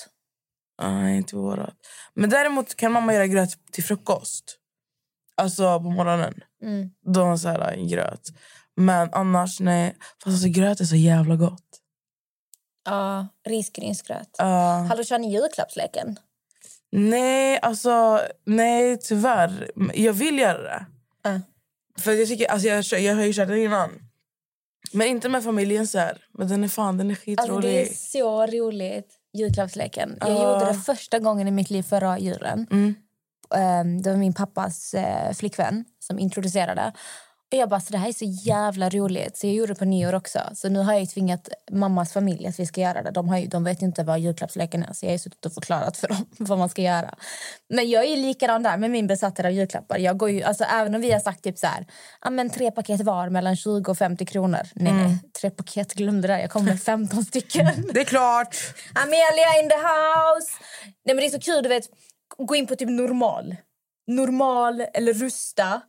Nej, 0.81 1.17
inte 1.17 1.35
vårat. 1.35 1.75
Men 2.13 2.29
däremot 2.29 2.75
kan 2.75 2.91
mamma 2.91 3.13
göra 3.13 3.27
gröt 3.27 3.71
till 3.71 3.83
frukost. 3.83 4.57
Alltså 5.35 5.79
på 5.79 5.89
morgonen. 5.89 6.33
Mm. 6.63 6.89
Då 7.05 7.19
har 7.19 7.27
hon 7.27 7.39
så 7.39 7.49
här, 7.49 7.71
en 7.71 7.87
gröt. 7.87 8.29
Men 8.75 9.13
annars, 9.13 9.59
nej. 9.59 9.95
Fast 10.23 10.27
alltså, 10.27 10.47
gröt 10.47 10.79
är 10.79 10.85
så 10.85 10.95
jävla 10.95 11.35
gott. 11.35 11.81
Ja, 12.85 13.27
risgrynsgröt. 13.47 14.35
Uh, 14.41 14.47
Hallå, 14.85 15.03
kör 15.03 15.19
ni 15.19 15.33
julklappsleken? 15.33 16.17
Nej, 16.91 17.59
alltså... 17.61 18.21
Nej, 18.45 18.97
tyvärr. 18.99 19.71
Jag 19.93 20.13
vill 20.13 20.39
göra 20.39 20.61
det. 20.63 20.85
Ja. 21.23 21.39
För 21.99 22.11
jag, 22.11 22.27
tycker, 22.27 22.51
alltså, 22.51 22.67
jag, 22.67 22.83
jag 23.01 23.15
har 23.15 23.23
ju 23.23 23.33
kört 23.33 23.47
den 23.47 23.57
innan. 23.57 23.89
Men 24.93 25.07
inte 25.07 25.29
med 25.29 25.43
familjen 25.43 25.87
så 25.87 25.99
här. 25.99 26.17
Men 26.33 26.47
den 26.47 26.63
är 26.63 26.67
fan, 26.67 26.97
den 26.97 27.07
är 27.07 27.11
Alltså, 27.13 27.25
skitrolig. 27.25 27.71
det 27.73 27.81
är 27.81 27.93
så 27.93 28.45
roligt. 28.45 29.13
Julklappsleken. 29.33 30.17
Jag 30.19 30.29
Ja. 30.29 30.53
gjorde 30.53 30.71
det 30.73 30.79
första 30.79 31.19
gången 31.19 31.47
i 31.47 31.51
mitt 31.51 31.69
liv 31.69 31.83
förra 31.83 32.19
julen. 32.19 32.67
Mm. 32.71 32.95
Ehm, 33.55 34.01
Det 34.01 34.09
var 34.09 34.17
min 34.17 34.33
pappas 34.33 34.93
eh, 34.93 35.33
flickvän 35.33 35.85
som 35.99 36.19
introducerade. 36.19 36.93
Och 37.51 37.57
jag 37.57 37.69
bara, 37.69 37.79
så 37.79 37.91
det 37.91 37.97
här 37.97 38.09
är 38.09 38.13
så 38.13 38.25
jävla 38.25 38.89
roligt. 38.89 39.37
Så 39.37 39.47
jag 39.47 39.53
gjorde 39.53 39.73
det 39.73 39.79
på 39.79 39.85
nyår 39.85 40.15
också. 40.15 40.39
Så 40.53 40.69
nu 40.69 40.79
har 40.79 40.91
jag 40.93 41.01
ju 41.01 41.07
tvingat 41.07 41.49
mammas 41.71 42.13
familj 42.13 42.47
att 42.47 42.59
vi 42.59 42.65
ska 42.65 42.81
göra 42.81 43.01
det. 43.01 43.11
De, 43.11 43.29
har 43.29 43.37
ju, 43.37 43.47
de 43.47 43.63
vet 43.63 43.81
inte 43.81 44.03
vad 44.03 44.19
julklappsleken 44.19 44.83
är. 44.83 44.93
Så 44.93 45.05
jag 45.05 45.11
har 45.11 45.17
suttit 45.17 45.45
och 45.45 45.53
förklarat 45.53 45.97
för 45.97 46.07
dem 46.07 46.25
vad 46.37 46.57
man 46.57 46.69
ska 46.69 46.81
göra. 46.81 47.15
Men 47.69 47.89
jag 47.89 48.05
är 48.05 48.17
likadan 48.17 48.63
där 48.63 48.77
med 48.77 48.91
min 48.91 49.07
besatthet 49.07 49.45
av 49.45 49.51
julklappar. 49.51 49.97
Jag 49.97 50.17
går 50.17 50.29
ju, 50.29 50.43
alltså, 50.43 50.63
även 50.63 50.95
om 50.95 51.01
vi 51.01 51.11
har 51.11 51.19
sagt 51.19 51.43
typ 51.43 51.57
så 51.57 51.67
här, 51.67 51.85
men 52.31 52.49
tre 52.49 52.71
paket 52.71 53.01
var 53.01 53.29
mellan 53.29 53.55
20 53.55 53.91
och 53.91 53.97
50 53.97 54.25
kronor. 54.25 54.61
Nej, 54.75 54.93
nej, 54.93 55.17
tre 55.41 55.49
paket 55.49 55.93
glömde 55.93 56.27
det. 56.27 56.41
Jag 56.41 56.49
kommer 56.49 56.65
med 56.65 56.81
15 56.81 57.25
stycken. 57.25 57.65
Det 57.93 57.99
är 57.99 58.05
klart. 58.05 58.55
Amelia 58.95 59.61
in 59.63 59.69
the 59.69 59.75
house! 59.75 60.51
Nej, 61.05 61.15
men 61.15 61.17
det 61.17 61.25
är 61.25 61.29
så 61.29 61.39
kul, 61.39 61.63
du 61.63 61.69
vet. 61.69 61.83
Gå 62.37 62.55
in 62.55 62.67
på 62.67 62.75
typ 62.75 62.89
normal. 62.89 63.55
Normal 64.07 64.85
eller 64.93 65.13
Rusta. 65.13 65.81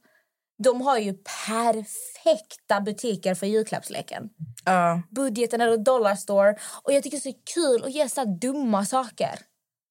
De 0.59 0.81
har 0.83 0.99
ju 0.99 1.15
perfekta 1.47 2.81
butiker 2.81 3.35
för 3.35 3.47
julklappsleken. 3.47 4.31
Ja. 4.65 5.03
Budgeten 5.11 5.61
är 5.61 5.77
Dollar 5.77 6.15
Store. 6.15 6.57
Och 6.83 6.93
jag 6.93 7.03
tycker 7.03 7.17
det 7.23 7.29
är 7.29 7.33
så 7.33 7.39
kul 7.55 7.85
att 7.85 7.93
ge 7.95 8.09
så 8.09 8.25
dumma 8.25 8.85
saker. 8.85 9.39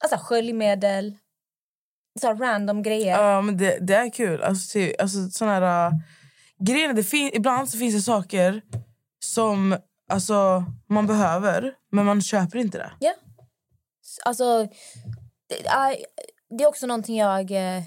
Alltså 0.03 0.18
sköljmedel. 0.25 1.18
Så 2.22 2.34
random 2.34 2.84
grejer. 2.84 3.20
Ja, 3.24 3.41
men 3.41 3.58
det, 3.58 3.77
det 3.88 3.96
är 3.96 4.10
kul. 4.13 4.44
Alltså, 4.44 4.68
se- 4.68 4.96
alltså, 5.00 5.30
såna 5.30 5.51
här, 5.60 5.88
uh, 5.91 5.94
grejer, 6.65 6.94
det 6.94 7.03
fin- 7.03 7.32
ibland 7.34 7.70
så 7.70 7.77
finns 7.77 7.96
det 7.96 8.01
saker 8.01 8.62
som 9.20 9.77
alltså, 10.12 10.65
man 10.89 11.08
behöver, 11.08 11.74
men 11.91 12.06
man 12.06 12.22
köper 12.22 12.58
inte 12.60 12.77
det. 12.77 12.91
Ja. 13.00 13.13
S- 14.03 14.20
Alltså, 14.25 14.68
det 15.50 15.68
är, 15.68 15.98
det 16.58 16.63
är 16.63 16.68
också 16.68 16.86
någonting 16.88 17.18
jag 17.18 17.51
eh, 17.51 17.84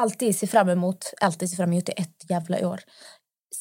alltid 0.00 0.38
ser 0.38 0.46
fram 0.46 0.68
emot. 0.68 1.12
Alltid 1.20 1.50
ser 1.50 1.56
fram 1.56 1.72
emot 1.72 1.88
i 1.88 1.92
ett 1.96 2.30
jävla 2.30 2.68
år. 2.68 2.80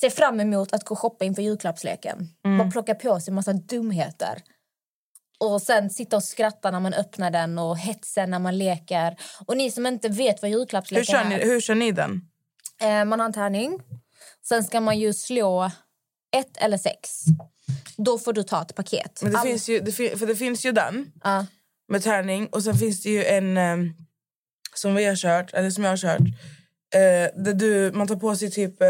Ser 0.01 0.09
fram 0.09 0.39
emot 0.39 0.73
att 0.73 0.83
gå 0.85 0.93
och 0.95 0.99
shoppa 0.99 1.25
inför 1.25 1.41
julklappsleken. 1.41 2.27
Bara 2.57 2.71
plocka 2.71 2.95
på 2.95 3.19
sig 3.19 3.31
en 3.31 3.35
massa 3.35 3.53
dumheter. 3.53 4.41
Och 5.39 5.61
sen 5.61 5.89
sitta 5.89 6.15
och 6.15 6.23
skratta 6.23 6.71
när 6.71 6.79
man 6.79 6.93
öppnar 6.93 7.31
den 7.31 7.59
och 7.59 7.77
hetsen 7.77 8.29
när 8.31 8.39
man 8.39 8.57
leker. 8.57 9.17
Och 9.45 9.57
ni 9.57 9.71
som 9.71 9.85
inte 9.85 10.09
vet 10.09 10.41
vad 10.41 10.51
Hur 10.51 10.57
julklappsleken 10.59 11.05
kör, 11.05 11.17
är. 11.17 11.29
ni, 11.29 11.35
hur 11.35 11.61
kör 11.61 11.75
ni 11.75 11.91
den? 11.91 12.21
Eh, 12.81 13.05
man 13.05 13.19
har 13.19 13.25
en 13.25 13.33
tärning. 13.33 13.79
Sen 14.47 14.63
ska 14.63 14.81
man 14.81 14.99
ju 14.99 15.13
slå 15.13 15.71
ett 16.37 16.57
eller 16.57 16.77
sex. 16.77 17.09
Då 17.97 18.19
får 18.19 18.33
du 18.33 18.43
ta 18.43 18.61
ett 18.61 18.75
paket. 18.75 19.19
Men 19.23 19.31
det 19.31 19.37
All- 19.39 19.47
finns 19.47 19.69
ju, 19.69 19.79
det, 19.79 19.91
fin- 19.91 20.17
för 20.19 20.27
det 20.27 20.35
finns 20.35 20.65
ju 20.65 20.71
den 20.71 21.11
Ja. 21.23 21.45
med 21.87 22.03
tärning 22.03 22.47
och 22.47 22.63
sen 22.63 22.75
finns 22.77 23.03
det 23.03 23.09
ju 23.09 23.23
en 23.25 23.57
um, 23.57 23.93
som 24.75 24.95
vi 24.95 25.05
har 25.05 25.15
kört, 25.15 25.53
eller 25.53 25.69
som 25.69 25.83
jag 25.83 25.91
har 25.91 25.97
kört. 25.97 26.19
Uh, 26.95 27.43
där 27.43 27.53
du, 27.53 27.91
man 27.93 28.07
tar 28.07 28.15
på 28.15 28.35
sig 28.35 28.51
typ... 28.51 28.81
eh, 28.81 28.87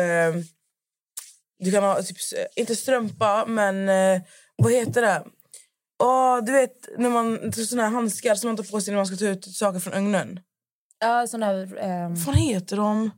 du 1.59 1.71
kan 1.71 1.83
ha, 1.83 2.01
typ, 2.03 2.17
s- 2.17 2.33
inte 2.55 2.75
strömpa, 2.75 3.45
men 3.47 3.89
eh, 3.89 4.21
vad 4.55 4.71
heter 4.71 5.01
det? 5.01 5.23
Åh, 6.03 6.43
du 6.43 6.51
vet, 6.51 6.89
när 6.97 7.09
man, 7.09 7.53
såna 7.53 7.83
här 7.83 7.89
handskar 7.89 8.35
som 8.35 8.47
man 8.49 8.57
tar 8.57 8.63
på 8.63 8.81
sig 8.81 8.91
när 8.91 8.97
man 8.99 9.05
ska 9.05 9.15
ta 9.15 9.25
ut 9.27 9.45
saker 9.45 9.79
från 9.79 9.93
ugnen. 9.93 10.39
Ja, 10.99 11.27
sån 11.27 11.43
här... 11.43 11.77
ehm, 11.81 12.13
Vad 12.15 12.23
fan 12.25 12.33
heter 12.35 12.77
de? 12.77 13.11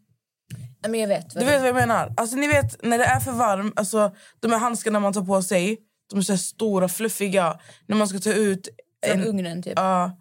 ja, 0.81 0.89
men 0.89 0.99
jag 0.99 1.07
vet. 1.07 1.35
Vad 1.35 1.43
Du 1.43 1.47
vet 1.47 1.59
vad 1.59 1.67
jag 1.69 1.75
menar? 1.75 2.13
Alltså, 2.17 2.35
ni 2.35 2.47
vet 2.47 2.83
när 2.83 2.97
det 2.97 3.05
är 3.05 3.19
för 3.19 3.31
varmt, 3.31 3.79
alltså, 3.79 4.15
de 4.39 4.51
här 4.51 4.59
handskarna 4.59 4.99
man 4.99 5.13
tar 5.13 5.21
på 5.25 5.41
sig, 5.41 5.77
de 6.09 6.19
är 6.19 6.23
så 6.23 6.37
stora, 6.37 6.87
fluffiga, 6.89 7.59
när 7.87 7.95
man 7.97 8.07
ska 8.07 8.19
ta 8.19 8.33
ut... 8.33 8.67
Från 9.05 9.19
en- 9.21 9.27
ugnen, 9.27 9.63
typ. 9.63 9.73
Ja. 9.75 10.17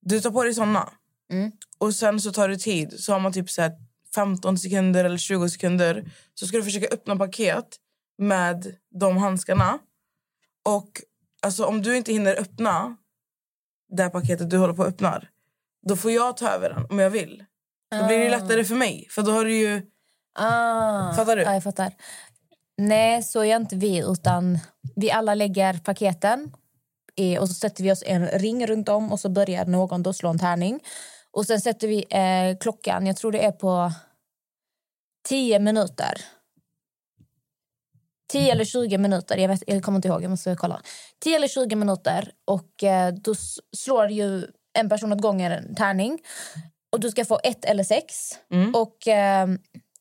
du 0.00 0.20
tar 0.20 0.30
på 0.30 0.44
dig 0.44 0.54
såna. 0.54 0.88
Mm. 1.32 1.52
Och 1.78 1.94
sen 1.94 2.20
så 2.20 2.32
tar 2.32 2.48
det 2.48 2.56
tid. 2.56 3.00
Så 3.00 3.12
har 3.12 3.20
man 3.20 3.32
typ 3.32 3.50
så 3.50 3.62
här 3.62 3.72
15 4.14 4.58
sekunder 4.58 5.04
eller 5.04 5.18
20 5.18 5.48
sekunder. 5.48 6.10
Så 6.34 6.46
ska 6.46 6.56
du 6.56 6.62
försöka 6.62 6.94
öppna 6.94 7.16
paket 7.16 7.76
med 8.18 8.76
de 9.00 9.16
handskarna. 9.16 9.78
Och 10.64 10.90
alltså, 11.42 11.64
om 11.64 11.82
du 11.82 11.96
inte 11.96 12.12
hinner 12.12 12.40
öppna 12.40 12.96
det 13.96 14.10
paketet 14.10 14.50
du 14.50 14.58
håller 14.58 14.74
på 14.74 14.82
att 14.82 14.88
öppna, 14.88 15.22
då 15.86 15.96
får 15.96 16.10
jag 16.10 16.36
ta 16.36 16.48
över 16.48 16.70
den 16.70 16.86
om 16.90 16.98
jag 16.98 17.10
vill. 17.10 17.44
Då 17.90 18.06
blir 18.06 18.18
det 18.18 18.30
lättare 18.30 18.64
för 18.64 18.74
mig. 18.74 19.06
För 19.10 19.22
då 19.22 19.32
har 19.32 19.44
du 19.44 19.56
ju... 19.56 19.82
Ah. 20.34 21.14
Fattar 21.14 21.36
du? 21.36 21.42
Ja, 21.42 21.54
jag 21.54 21.62
fattar. 21.62 21.92
Nej, 22.76 23.22
så 23.22 23.44
gör 23.44 23.56
inte 23.56 23.76
vi. 23.76 23.98
Utan 23.98 24.58
vi 24.96 25.10
alla 25.10 25.34
lägger 25.34 25.78
paketen 25.78 26.52
och 27.40 27.48
så 27.48 27.54
sätter 27.54 27.84
vi 27.84 27.92
oss 27.92 28.02
en 28.06 28.26
ring 28.26 28.66
runt 28.66 28.88
om 28.88 29.12
och 29.12 29.20
så 29.20 29.28
börjar 29.28 29.64
någon 29.64 30.02
då 30.02 30.12
slå 30.12 30.30
en 30.30 30.38
tärning. 30.38 30.80
Och 31.32 31.46
sen 31.46 31.60
sätter 31.60 31.88
vi 31.88 32.04
eh, 32.10 32.58
klockan, 32.58 33.06
jag 33.06 33.16
tror 33.16 33.32
det 33.32 33.44
är 33.44 33.52
på 33.52 33.92
10 35.28 35.58
minuter. 35.58 36.24
10 38.32 38.52
eller 38.52 38.64
20 38.64 38.98
minuter. 38.98 39.36
Jag, 39.36 39.48
vet, 39.48 39.62
jag 39.66 39.82
kommer 39.82 39.96
inte 39.98 40.08
ihåg, 40.08 40.22
jag 40.22 40.30
måste 40.30 40.56
kolla. 40.58 40.82
10 41.20 41.36
eller 41.36 41.48
20 41.48 41.76
minuter 41.76 42.32
och 42.44 42.84
eh, 42.84 43.14
då 43.14 43.34
slår 43.76 44.08
ju 44.08 44.46
en 44.78 44.88
person 44.88 45.12
åt 45.12 45.20
gången 45.20 45.52
en 45.52 45.74
tärning. 45.74 46.18
Och 46.92 47.00
du 47.00 47.10
ska 47.10 47.24
få 47.24 47.40
ett 47.44 47.64
eller 47.64 47.84
sex. 47.84 48.38
Och 48.74 49.08
eh, 49.08 49.48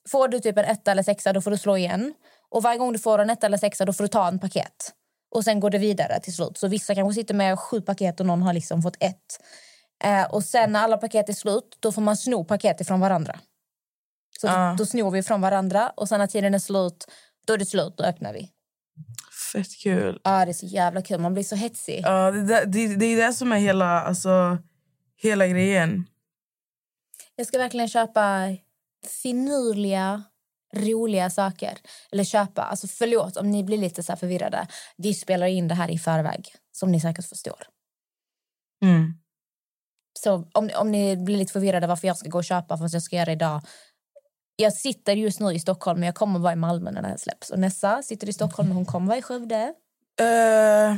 får 0.10 0.28
du 0.28 0.40
typ 0.40 0.58
en 0.58 0.66
etta 0.66 0.92
eller 0.92 1.04
sexa 1.04 1.34
då 1.34 1.42
får 1.42 1.52
du 1.52 1.58
slå 1.58 1.78
igen. 1.78 2.14
Och 2.50 2.64
varje 2.64 2.78
gång 2.78 2.94
du 2.94 3.00
får 3.00 3.20
en 3.20 3.30
etta 3.30 3.46
eller 3.46 3.58
sexa 3.58 3.86
då 3.86 3.94
får 3.94 4.04
du 4.04 4.08
ta 4.08 4.28
en 4.28 4.40
paket. 4.40 4.94
Och 5.36 5.44
sen 5.44 5.60
går 5.60 5.70
det 5.70 5.78
vidare 5.78 6.20
till 6.20 6.34
slut. 6.34 6.58
Så 6.58 6.68
vissa 6.68 6.96
kanske 6.96 7.22
sitter 7.22 7.34
med 7.34 7.60
sju 7.60 7.82
paket 7.82 8.20
och 8.20 8.26
någon 8.26 8.42
har 8.42 8.54
liksom 8.54 8.82
fått 8.82 8.98
ett. 9.00 9.40
Eh, 10.04 10.24
och 10.32 10.44
sen 10.44 10.72
när 10.72 10.80
alla 10.84 10.98
paket 10.98 11.30
är 11.30 11.34
slut 11.34 11.78
då 11.80 11.92
får 11.92 12.02
man 12.02 12.18
sno 12.18 12.44
paket 12.46 12.82
ifrån 12.82 13.00
varandra. 13.00 13.40
Så 14.42 14.48
Ah. 14.50 14.70
då, 14.72 14.76
då 14.76 14.86
snor 14.86 15.12
vi 15.12 15.24
från 15.24 15.42
varandra 15.42 15.90
och 15.98 16.10
sen 16.10 16.20
när 16.20 16.28
tiden 16.28 16.54
är 16.54 16.60
slut 16.60 17.06
då 17.48 17.54
är 17.54 17.58
det 17.58 17.66
slut, 17.66 17.94
då 17.98 18.04
öppnar 18.04 18.34
vi. 18.34 18.50
Fett 19.54 19.78
kul. 19.84 20.22
Ja, 20.24 20.46
det 20.46 20.52
är 20.52 20.54
så 20.54 20.66
jävla 20.66 21.02
kul. 21.02 21.20
Man 21.20 21.34
blir 21.34 21.44
så 21.44 21.56
hetsig. 21.56 22.02
Ja, 22.06 22.32
det, 22.32 22.46
där- 22.46 22.66
det, 22.66 22.96
det 22.96 23.06
är 23.06 23.28
det 23.28 23.34
som 23.34 23.52
är 23.52 23.58
hela, 23.58 24.02
alltså, 24.02 24.58
hela 25.18 25.48
grejen. 25.48 26.06
Jag 27.36 27.48
ska 27.48 27.58
verkligen 27.58 27.88
köpa 27.88 28.48
finurliga, 29.22 30.24
roliga 30.76 31.30
saker. 31.30 31.78
Eller 32.12 32.24
köpa, 32.24 32.62
alltså 32.62 32.88
förlåt 32.88 33.38
om 33.38 33.52
ni 33.52 33.64
blir 33.64 33.78
lite 33.78 34.04
så 34.04 34.16
förvirrade. 34.16 34.68
Vi 34.98 35.14
spelar 35.14 35.48
in 35.48 35.68
det 35.68 35.76
här 35.76 35.92
i 35.92 36.00
förväg, 36.00 36.48
som 36.72 36.92
ni 36.92 37.02
säkert 37.02 37.26
förstår. 37.30 37.64
Mm. 38.84 39.14
Så 40.24 40.50
om, 40.54 40.70
om 40.76 40.92
ni 40.92 41.18
blir 41.18 41.38
lite 41.38 41.54
förvirrade 41.54 41.88
varför 41.88 42.08
jag 42.08 42.18
ska 42.18 42.30
gå 42.30 42.38
och 42.38 42.44
köpa 42.44 42.78
fast 42.78 42.94
jag 42.94 43.04
ska 43.04 43.16
göra 43.16 43.26
det 43.26 43.32
idag. 43.32 43.62
Jag 44.56 44.74
sitter 44.74 45.14
just 45.16 45.40
nu 45.40 45.52
i 45.54 45.60
Stockholm 45.60 46.00
men 46.00 46.08
jag 46.08 46.16
kommer 46.16 46.40
vara 46.40 46.54
i 46.54 46.56
Malmö 46.56 46.92
när 46.92 47.02
det 47.02 47.08
här 47.08 47.18
släpps. 47.18 47.50
Och 47.50 47.60
Nessa 47.60 48.02
sitter 48.02 48.30
i 48.30 48.34
Stockholm 48.34 48.68
men 48.70 48.76
hon 48.76 48.86
kommer 48.86 49.08
vara 49.08 49.18
i 49.18 49.22
Skövde. 49.22 49.74
Eh, 50.20 50.96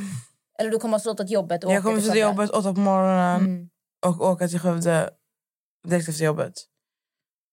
Eller 0.60 0.72
du 0.72 0.80
kommer 0.80 0.94
ha 0.94 1.00
slutat 1.00 1.30
jobbet 1.30 1.64
och 1.64 1.72
jag 1.74 1.84
kommer 1.84 1.96
till 1.98 2.04
sluta 2.04 2.20
jobbet 2.20 2.50
åtta 2.50 2.74
på 2.74 2.80
morgonen 2.80 3.42
Mm. 3.42 3.70
och 4.06 4.22
åka 4.22 4.48
till 4.48 4.60
Skövde 4.60 5.10
direkt 5.88 6.10
efter 6.10 6.26
jobbet. 6.26 6.54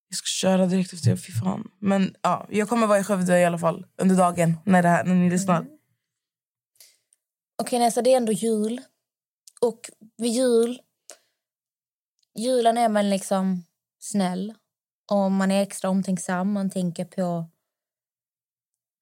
Jag 0.09 0.17
ska 0.17 0.27
köra 0.27 0.67
direkt 0.67 0.93
efter 0.93 1.09
jobbet, 1.11 1.27
fy 1.27 1.33
fan. 1.33 1.65
Men 1.81 2.15
ja, 2.23 2.47
jag 2.50 2.69
kommer 2.69 2.87
vara 2.87 2.99
i 2.99 3.05
Skövde 3.05 3.39
i 3.41 3.45
alla 3.45 3.59
fall 3.59 3.87
under 4.03 4.17
dagen 4.17 4.57
när, 4.65 4.83
det 4.83 4.89
här, 4.89 5.05
när 5.05 5.15
ni 5.15 5.31
lyssnar. 5.31 5.67
Okej 7.62 7.79
Nessa, 7.79 8.03
det 8.03 8.12
är 8.12 8.17
ändå 8.17 8.33
jul. 8.33 8.81
Och 9.61 9.81
vid 10.17 10.33
jul... 10.33 10.81
Julen 12.39 12.79
är 12.79 12.89
man 12.89 13.11
liksom 13.11 13.65
snäll. 13.99 14.55
Och 15.11 15.33
man 15.33 15.51
är 15.51 15.63
extra 15.63 15.91
omtänksam. 15.91 16.53
Man 16.53 16.71
tänker 16.71 17.05
på 17.05 17.51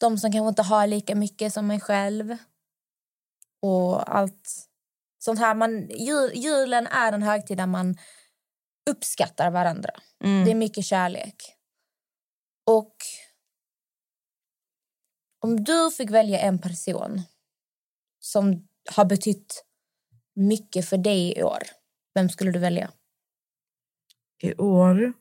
de 0.01 0.19
som 0.19 0.33
kanske 0.33 0.49
inte 0.49 0.63
har 0.63 0.87
lika 0.87 1.15
mycket 1.15 1.53
som 1.53 1.71
en 1.71 1.81
själv. 1.81 2.37
Och 3.63 4.17
allt 4.17 4.69
sånt 5.19 5.39
här. 5.39 5.55
Man, 5.55 5.89
jul, 5.89 6.33
julen 6.35 6.87
är 6.87 7.13
en 7.13 7.23
högtid 7.23 7.57
där 7.57 7.67
man 7.67 7.99
uppskattar 8.91 9.51
varandra. 9.51 9.91
Mm. 10.25 10.45
Det 10.45 10.51
är 10.51 10.55
mycket 10.55 10.85
kärlek. 10.85 11.37
Och 12.67 12.97
om 15.41 15.65
du 15.65 15.91
fick 15.91 16.11
välja 16.11 16.41
en 16.41 16.59
person 16.59 17.23
som 18.21 18.69
har 18.91 19.05
betytt 19.05 19.65
mycket 20.35 20.89
för 20.89 20.99
dig 20.99 21.39
i 21.39 21.43
år, 21.43 21.63
vem 22.15 22.29
skulle 22.29 22.51
du 22.51 22.59
välja? 22.59 22.93
I 24.43 24.55
år... 24.55 25.13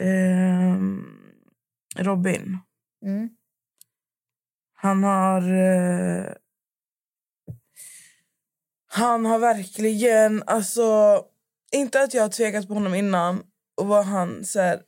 ehm, 0.00 1.04
Robin. 1.96 2.58
Mm. 3.04 3.28
Han 4.72 5.04
har... 5.04 5.42
eh, 5.52 6.32
han 8.86 9.26
har 9.26 9.38
verkligen... 9.38 10.42
Alltså, 10.46 11.22
inte 11.72 12.02
att 12.02 12.14
jag 12.14 12.22
har 12.22 12.28
tvekat 12.28 12.68
på 12.68 12.74
honom 12.74 12.94
innan 12.94 13.42
och 13.76 13.86
vad 13.86 14.04
han 14.04 14.44
så 14.44 14.60
här, 14.60 14.82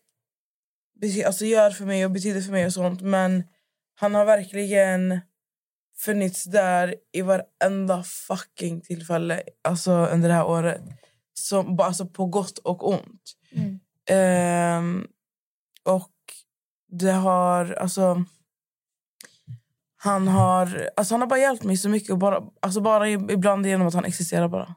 alltså, 1.26 1.44
gör 1.44 1.70
för 1.70 1.85
mig 1.85 2.05
och 2.05 2.11
betyder 2.11 2.40
för 2.40 2.53
mig 2.53 2.66
och 2.66 2.72
sånt. 2.72 3.00
Men 3.00 3.44
han 3.94 4.14
har 4.14 4.24
verkligen 4.24 5.20
funnits 5.96 6.44
där 6.44 6.94
i 7.12 7.22
varenda 7.22 8.03
fucking 8.03 8.81
tillfälle 8.81 9.42
alltså, 9.62 9.92
under 9.92 10.29
det 10.29 10.35
här 10.35 10.46
året. 10.46 10.81
Som, 11.40 11.81
alltså, 11.81 12.07
på 12.07 12.26
gott 12.26 12.59
och 12.59 12.88
ont. 12.88 13.33
Mm. 13.53 13.81
Ehm, 14.07 15.07
och 15.85 16.12
det 16.88 17.12
har... 17.12 17.72
Alltså, 17.72 18.24
han 19.96 20.29
har, 20.29 20.90
alltså 20.96 21.14
han 21.14 21.20
har 21.20 21.29
bara 21.29 21.38
hjälpt 21.38 21.64
mig 21.64 21.76
så 21.76 21.88
mycket. 21.88 22.11
Och 22.11 22.18
bara, 22.18 22.42
alltså 22.61 22.81
bara 22.81 23.09
ibland 23.09 23.66
genom 23.66 23.87
att 23.87 23.94
han 23.94 24.05
existerar 24.05 24.48
bara. 24.48 24.74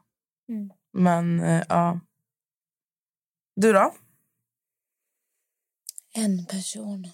Mm. 0.48 0.70
Men 0.92 1.40
eh, 1.40 1.62
ja. 1.68 2.00
Du 3.56 3.72
då? 3.72 3.94
En 6.14 6.46
person. 6.46 7.08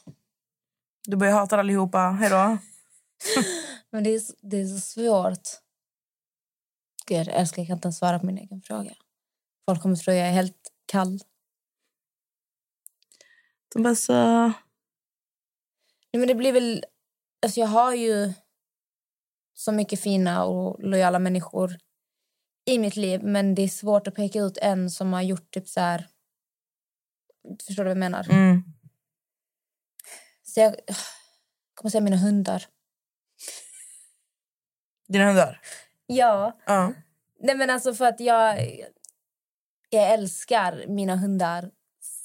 Du 1.06 1.16
börjar 1.16 1.32
hata 1.32 1.58
allihopa. 1.58 1.98
Hej 1.98 2.30
då. 2.30 2.58
Men 3.90 4.04
det 4.04 4.10
är, 4.10 4.22
det 4.42 4.60
är 4.60 4.66
så 4.66 4.80
svårt. 4.80 5.48
Gud, 7.06 7.18
jag 7.18 7.28
älskar 7.28 7.62
jag 7.62 7.66
kan 7.66 7.76
inte 7.76 7.86
ens 7.86 7.98
svara 7.98 8.18
på 8.18 8.26
min 8.26 8.38
egen 8.38 8.62
fråga. 8.62 8.94
Folk 9.70 9.82
kommer 9.82 9.96
tro 9.96 10.14
jag 10.14 10.28
är 10.28 10.32
helt 10.32 10.72
kall. 10.86 11.20
De 13.74 13.82
bara 13.82 13.94
så... 13.94 14.12
Nej, 16.12 16.18
men 16.18 16.26
det 16.26 16.34
blir 16.34 16.52
väl... 16.52 16.84
Alltså 17.42 17.60
jag 17.60 17.66
har 17.66 17.94
ju 17.94 18.32
så 19.54 19.72
mycket 19.72 20.00
fina 20.00 20.44
och 20.44 20.82
lojala 20.82 21.18
människor 21.18 21.78
i 22.64 22.78
mitt 22.78 22.96
liv 22.96 23.22
men 23.22 23.54
det 23.54 23.62
är 23.62 23.68
svårt 23.68 24.06
att 24.06 24.14
peka 24.14 24.40
ut 24.40 24.56
en 24.56 24.90
som 24.90 25.12
har 25.12 25.22
gjort 25.22 25.50
typ 25.50 25.68
så 25.68 25.80
här... 25.80 26.08
Förstår 27.66 27.84
du 27.84 27.88
vad 27.88 27.90
jag 27.90 27.98
menar? 27.98 28.30
Mm. 28.30 28.62
Så 30.42 30.60
jag 30.60 30.76
kommer 31.74 31.90
säga 31.90 32.00
mina 32.00 32.16
hundar. 32.16 32.66
Dina 35.08 35.26
hundar? 35.26 35.60
Ja. 36.06 36.60
Ja. 36.66 36.92
Nej 37.40 37.56
men 37.56 37.70
alltså 37.70 37.94
för 37.94 38.04
att 38.04 38.20
jag... 38.20 38.58
Jag 39.90 40.12
älskar 40.12 40.84
mina 40.88 41.16
hundar 41.16 41.70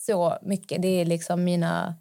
så 0.05 0.37
mycket. 0.41 0.81
Det 0.81 0.87
är 0.87 1.05
liksom 1.05 1.43
mina, 1.43 1.95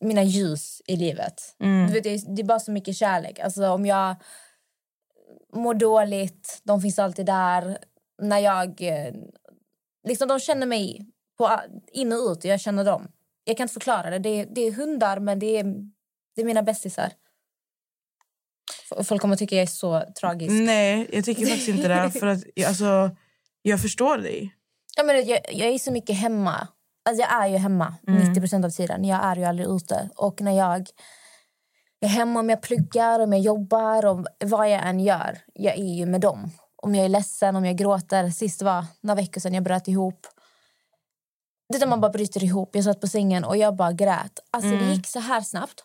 mina 0.00 0.22
ljus 0.22 0.82
i 0.86 0.96
livet. 0.96 1.56
Mm. 1.60 1.86
Du 1.86 1.92
vet, 1.92 2.04
det, 2.04 2.42
är, 2.42 2.44
bara 2.44 2.60
så 2.60 2.70
mycket 2.70 2.96
kärlek. 2.96 3.38
Alltså, 3.38 3.68
om 3.68 3.86
jag 3.86 4.16
mår 5.54 5.74
dåligt, 5.74 6.60
de 6.64 6.82
finns 6.82 6.98
alltid 6.98 7.26
där. 7.26 7.78
När 8.22 8.38
jag... 8.38 8.82
eh, 8.82 9.14
Liksom, 10.08 10.28
de 10.28 10.40
känner 10.40 10.66
mig 10.66 11.06
på 11.38 11.60
in 11.92 12.12
och 12.12 12.32
ut 12.32 12.44
jag 12.44 12.60
känner 12.60 12.84
dem. 12.84 13.08
Jag 13.44 13.56
kan 13.56 13.64
inte 13.64 13.74
förklara 13.74 14.10
det. 14.10 14.18
Det 14.18 14.28
är, 14.28 14.46
det 14.46 14.60
är 14.60 14.72
hundar, 14.72 15.20
men 15.20 15.38
det 15.38 15.58
är, 15.58 15.64
det 16.34 16.40
är 16.40 16.44
mina 16.44 16.62
bästisar. 16.62 17.12
Folk 19.04 19.22
kommer 19.22 19.36
tycka 19.36 19.56
jag 19.56 19.62
är 19.62 19.66
så 19.66 20.02
tragisk. 20.20 20.52
Nej, 20.52 21.08
jag 21.12 21.24
tycker 21.24 21.46
faktiskt 21.46 21.68
inte 21.68 21.88
det. 21.88 22.10
För 22.10 22.26
att, 22.26 22.44
alltså, 22.66 23.16
jag 23.62 23.82
förstår 23.82 24.18
dig. 24.18 24.54
Ja, 24.96 25.02
men 25.02 25.16
jag, 25.16 25.40
jag 25.52 25.68
är 25.68 25.78
så 25.78 25.92
mycket 25.92 26.16
hemma. 26.16 26.68
Alltså 27.04 27.22
jag 27.22 27.44
är 27.44 27.46
ju 27.46 27.56
hemma 27.56 27.94
90% 28.06 28.64
av 28.64 28.70
tiden. 28.70 29.04
Jag 29.04 29.24
är 29.24 29.36
ju 29.36 29.44
aldrig 29.44 29.68
ute. 29.68 30.10
Och 30.16 30.40
när 30.40 30.52
jag 30.52 30.86
är 32.00 32.08
hemma, 32.08 32.40
om 32.40 32.50
jag 32.50 32.62
pluggar, 32.62 33.20
om 33.20 33.32
jag 33.32 33.42
jobbar 33.42 34.06
och 34.06 34.26
vad 34.44 34.70
jag 34.70 34.86
än 34.86 35.00
gör, 35.00 35.38
jag 35.54 35.78
är 35.78 35.94
ju 35.94 36.06
med 36.06 36.20
dem. 36.20 36.50
Om 36.76 36.94
jag 36.94 37.04
är 37.04 37.08
ledsen, 37.08 37.56
om 37.56 37.64
jag 37.64 37.76
gråter. 37.76 38.30
Sist 38.30 38.62
var 38.62 38.84
några 39.00 39.20
veckor 39.20 39.40
sedan 39.40 39.54
jag 39.54 39.64
bröt 39.64 39.88
ihop. 39.88 40.26
Det 41.68 41.76
är 41.76 41.80
när 41.80 41.86
man 41.86 42.00
bara 42.00 42.12
bryter 42.12 42.44
ihop. 42.44 42.70
Jag 42.74 42.84
satt 42.84 43.00
på 43.00 43.06
sängen 43.06 43.44
och 43.44 43.56
jag 43.56 43.76
bara 43.76 43.92
grät. 43.92 44.38
Alltså 44.50 44.70
det 44.70 44.84
gick 44.84 45.06
så 45.06 45.20
här 45.20 45.40
snabbt. 45.40 45.84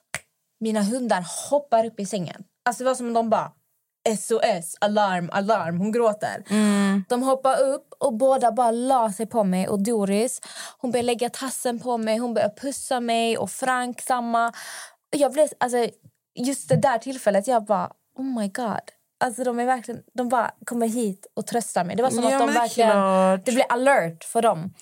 Mina 0.60 0.82
hundar 0.82 1.50
hoppar 1.50 1.86
upp 1.86 2.00
i 2.00 2.06
sängen. 2.06 2.44
Alltså 2.66 2.84
det 2.84 2.90
var 2.90 2.96
som 2.96 3.08
om 3.08 3.14
de 3.14 3.30
bara 3.30 3.52
SOS, 4.16 4.76
alarm, 4.82 5.30
alarm. 5.34 5.78
Hon 5.78 5.92
gråter. 5.92 6.44
De 7.10 7.24
hoppar 7.24 7.62
upp 7.62 7.94
och 8.00 8.14
båda 8.14 8.52
bara 8.52 8.72
la 8.72 9.12
sig 9.12 9.26
på 9.26 9.44
mig. 9.44 9.68
Och 9.68 9.84
Doris 9.84 10.42
hon 10.78 10.92
började 10.92 11.06
lägga 11.06 11.30
tassen 11.30 11.80
på 11.80 11.98
mig, 11.98 12.18
hon 12.18 12.34
började 12.34 12.54
pussa 12.62 13.00
mig. 13.00 13.38
Och 13.38 13.52
Frank 13.52 14.02
samma. 14.02 14.54
Jag 15.10 15.32
blev, 15.34 15.48
alltså, 15.58 15.88
just 16.36 16.70
det 16.70 16.76
där 16.76 16.98
tillfället, 16.98 17.48
jag 17.48 17.66
bara... 17.66 17.92
Oh 18.16 18.40
my 18.40 18.48
god. 18.48 18.92
Alltså 19.20 19.44
de 19.44 19.60
är 19.60 19.66
verkligen, 19.66 20.04
de 20.14 20.30
bara 20.30 20.52
kommer 20.66 20.88
hit 20.88 21.28
och 21.34 21.48
tröstar 21.48 21.84
mig. 21.84 21.96
Det 21.96 22.04
var 22.04 22.10
som 22.10 22.24
Ja, 22.24 22.34
att 22.34 22.48
de 22.48 22.54
verkligen... 22.54 22.92
klart. 22.92 23.46
Det 23.46 23.52
blev 23.52 23.66
alert 23.70 24.24
för 24.24 24.42
dem. 24.42 24.74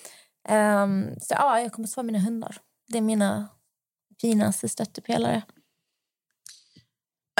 Ehm, 0.47 1.19
så 1.21 1.33
ja, 1.33 1.59
jag 1.61 1.71
kommer 1.71 1.87
svara 1.87 2.03
mina 2.03 2.19
hundar. 2.19 2.57
Det 2.87 2.97
är 2.97 3.01
mina 3.01 3.47
finaste 4.21 4.69
stöttepelare. 4.69 5.41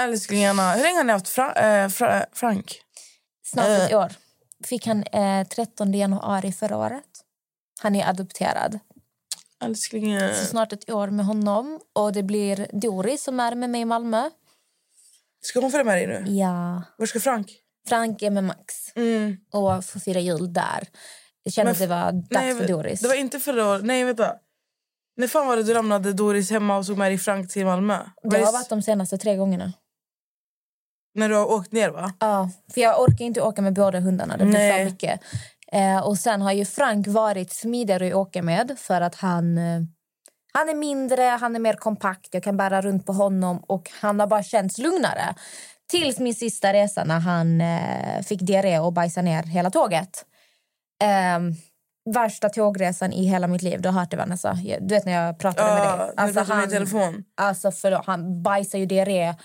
Älsklingarna, 0.02 0.74
hur 0.74 0.84
länge 0.84 0.98
har 0.98 1.04
ni 1.04 1.14
haft 1.14 1.30
Fra, 1.30 1.54
eh, 1.54 1.90
Fra, 1.90 2.26
Frank? 2.34 2.82
Snart 3.46 3.68
ett 3.68 3.94
år. 3.94 4.12
Fick 4.66 4.88
han 4.88 5.04
eh, 5.04 5.48
13 5.48 5.94
januari 5.94 6.52
förra 6.52 6.78
året. 6.78 7.04
Han 7.82 7.96
är 7.96 8.10
adopterad. 8.10 8.80
älsklingen. 9.64 10.36
Så 10.36 10.46
snart 10.46 10.74
ett 10.74 10.90
år 10.90 11.08
med 11.08 11.26
honom. 11.26 11.80
Och 11.94 12.14
det 12.14 12.24
blir 12.24 12.68
Doris 12.74 13.24
som 13.24 13.40
är 13.40 13.56
med 13.56 13.70
mig 13.70 13.82
i 13.82 13.86
Malmö. 13.86 14.30
Ska 15.42 15.60
hon 15.60 15.72
följa 15.72 15.84
med 15.84 15.98
dig 15.98 16.08
nu? 16.08 16.32
Ja. 16.32 16.82
Var 16.98 17.06
ska 17.06 17.20
Frank? 17.20 17.52
Frank 17.88 18.22
är 18.22 18.30
med 18.30 18.44
Max 18.44 18.76
Mm. 18.96 19.38
och 19.54 19.86
får 19.86 20.00
fira 20.00 20.20
jul 20.20 20.54
där. 20.54 20.88
Jag 21.44 21.54
kände 21.54 21.72
att 21.72 21.80
det 21.80 21.88
var 21.88 22.12
dags 22.12 22.28
Nej, 22.32 22.56
för 22.56 22.68
Doris. 22.68 23.00
Det 23.02 23.08
var 23.08 23.16
inte 23.16 23.40
förra 23.40 23.68
året. 23.70 23.86
Nej, 23.86 24.04
vänta. 24.04 24.36
När 25.18 25.28
fan 25.28 25.48
var 25.48 25.56
det 25.58 25.64
du 25.64 25.74
lämnade 25.74 26.14
Doris 26.14 26.52
hemma 26.52 26.78
och 26.78 26.86
såg 26.86 26.98
med 26.98 27.12
dig 27.12 27.18
Frank 27.18 27.52
till 27.52 27.66
Malmö? 27.66 28.00
Det 28.24 28.40
har 28.40 28.52
varit 28.52 28.70
de 28.70 28.82
senaste 28.82 29.18
tre 29.18 29.36
gångerna. 29.36 29.74
När 31.16 31.30
du 31.30 31.36
har 31.36 31.52
åkt 31.52 31.72
ner, 31.72 31.90
va? 31.90 32.14
Ja, 32.20 32.50
för 32.74 32.82
jag 32.82 33.02
orkar 33.02 33.26
inte 33.26 33.42
åka 33.42 33.62
med 33.62 33.74
båda 33.74 34.00
hundarna. 34.00 34.38
Det 34.38 34.46
blir 34.46 34.72
för 34.78 34.86
mycket. 34.86 35.20
Eh, 35.72 36.08
och 36.08 36.18
sen 36.18 36.42
har 36.42 36.52
ju 36.52 36.66
Frank 36.66 37.08
varit 37.08 37.52
smidigare 37.54 38.08
att 38.08 38.14
åka 38.14 38.42
med 38.44 38.76
för 38.78 39.02
att 39.02 39.16
han, 39.16 39.58
eh, 39.58 39.82
han 40.54 40.70
är 40.70 40.76
mindre, 40.76 41.22
han 41.24 41.56
är 41.56 41.60
mer 41.60 41.74
kompakt. 41.74 42.28
Jag 42.32 42.44
kan 42.44 42.58
bära 42.58 42.82
runt 42.82 43.06
på 43.06 43.14
honom 43.14 43.64
och 43.68 43.90
han 44.02 44.20
har 44.20 44.28
bara 44.28 44.44
känts 44.44 44.78
lugnare. 44.78 45.36
Tills 45.92 46.20
min 46.20 46.36
sista 46.36 46.74
resa 46.74 47.04
när 47.04 47.20
han 47.20 47.62
eh, 47.62 48.22
fick 48.22 48.42
diarré 48.42 48.80
och 48.80 48.94
bajsade 48.94 49.26
ner 49.26 49.44
hela 49.44 49.70
tåget. 49.70 50.26
Eh, 51.04 51.40
värsta 52.14 52.50
tågresan 52.50 53.14
i 53.14 53.26
hela 53.28 53.48
mitt 53.48 53.62
liv. 53.62 53.82
Du 53.82 53.90
har 53.90 54.00
hört 54.00 54.12
det, 54.12 54.18
Vanessa. 54.18 54.58
Du 54.82 54.96
vet 54.96 55.06
när 55.06 55.26
jag 55.26 55.40
pratade 55.40 55.74
med 55.74 55.84
Ja, 55.88 55.98
dig. 55.98 56.14
när 56.18 56.28
du 56.28 56.34
pratade 56.34 56.60
med 56.60 56.70
telefon. 56.70 57.24
Alltså 57.38 57.72
förlåt, 57.72 58.06
han 58.06 58.44
bajsade 58.44 58.78
ju 58.80 58.86
diarré 58.86 59.36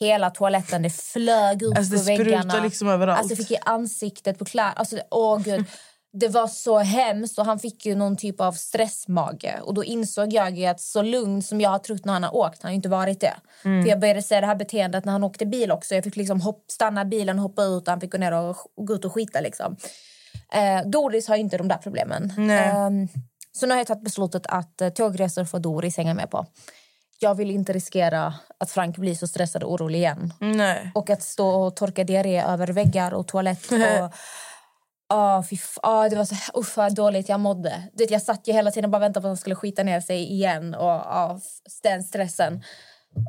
hela 0.00 0.30
toaletten. 0.30 0.82
Det 0.82 0.90
flög 0.90 1.62
upp 1.62 1.78
Alltså, 1.78 1.92
det 1.92 2.16
på 2.16 2.24
väggarna. 2.24 2.62
liksom 2.62 2.88
överallt. 2.88 3.18
Alltså 3.20 3.36
fick 3.36 3.50
i 3.50 3.56
ansiktet, 3.64 4.38
på 4.38 4.44
kläder. 4.44 4.72
Alltså, 4.76 5.00
åh 5.10 5.38
gud. 5.42 5.64
Det 6.12 6.28
var 6.28 6.46
så 6.46 6.78
hemskt 6.78 7.38
och 7.38 7.44
han 7.44 7.58
fick 7.58 7.86
ju 7.86 7.94
någon 7.94 8.16
typ 8.16 8.40
av 8.40 8.52
stressmage. 8.52 9.54
Och 9.62 9.74
då 9.74 9.84
insåg 9.84 10.32
jag 10.32 10.64
att 10.64 10.80
så 10.80 11.02
lugn 11.02 11.42
som 11.42 11.60
jag 11.60 11.70
har 11.70 11.78
trott 11.78 12.04
när 12.04 12.12
han 12.12 12.22
har 12.22 12.34
åkt, 12.36 12.62
han 12.62 12.68
har 12.70 12.74
inte 12.74 12.88
varit 12.88 13.20
det. 13.20 13.34
Mm. 13.64 13.82
För 13.82 13.90
jag 13.90 14.00
började 14.00 14.22
se 14.22 14.40
det 14.40 14.46
här 14.46 14.54
beteendet 14.56 15.04
när 15.04 15.12
han 15.12 15.24
åkte 15.24 15.46
bil 15.46 15.72
också. 15.72 15.94
Jag 15.94 16.04
fick 16.04 16.16
liksom 16.16 16.40
hopp, 16.40 16.64
stanna 16.70 17.04
bilen, 17.04 17.38
hoppa 17.38 17.64
ut 17.64 17.82
och 17.82 17.88
han 17.88 18.00
fick 18.00 18.12
gå 18.12 18.18
ner 18.18 18.32
och, 18.32 18.56
och 18.76 18.86
gå 18.86 18.94
ut 18.94 19.04
och 19.04 19.12
skita 19.12 19.40
liksom. 19.40 19.76
Eh, 20.52 20.88
Doris 20.88 21.28
har 21.28 21.36
inte 21.36 21.58
de 21.58 21.68
där 21.68 21.78
problemen. 21.78 22.50
Ehm, 22.50 23.08
så 23.52 23.66
nu 23.66 23.72
har 23.72 23.78
jag 23.80 23.86
tagit 23.86 24.04
beslutet 24.04 24.46
att 24.46 24.80
eh, 24.80 24.88
tågresor 24.88 25.44
får 25.44 25.58
Doris 25.58 25.96
hänga 25.96 26.14
med 26.14 26.30
på. 26.30 26.46
Jag 27.18 27.34
vill 27.34 27.50
inte 27.50 27.72
riskera 27.72 28.34
att 28.60 28.70
Frank 28.70 28.96
blir 28.96 29.14
så 29.14 29.26
stressad 29.26 29.62
och 29.62 29.72
orolig 29.72 29.98
igen. 29.98 30.32
Nej. 30.40 30.90
Och 30.94 31.10
att 31.10 31.22
stå 31.22 31.48
och 31.48 31.76
torka 31.76 32.04
diarré 32.04 32.42
över 32.42 32.66
väggar 32.66 33.14
och 33.14 33.26
toalett. 33.28 33.72
Och, 35.08 35.16
ah, 35.16 35.42
fy 35.42 35.56
ah, 35.82 36.08
det 36.08 36.16
var 36.16 36.24
så 36.24 36.34
usch, 36.60 36.76
vad 36.76 36.94
dåligt 36.94 37.28
jag 37.28 37.40
mådde. 37.40 37.82
Du 37.92 38.04
vet, 38.04 38.10
jag 38.10 38.22
satt 38.22 38.48
ju 38.48 38.52
hela 38.52 38.70
tiden 38.70 38.90
bara 38.90 38.98
väntade 38.98 39.22
på 39.22 39.26
att 39.26 39.30
han 39.30 39.36
skulle 39.36 39.54
skita 39.54 39.82
ner 39.82 40.00
sig 40.00 40.32
igen. 40.32 40.74
Och 40.74 41.02
f- 41.36 41.42
den 41.82 42.02
stressen. 42.02 42.62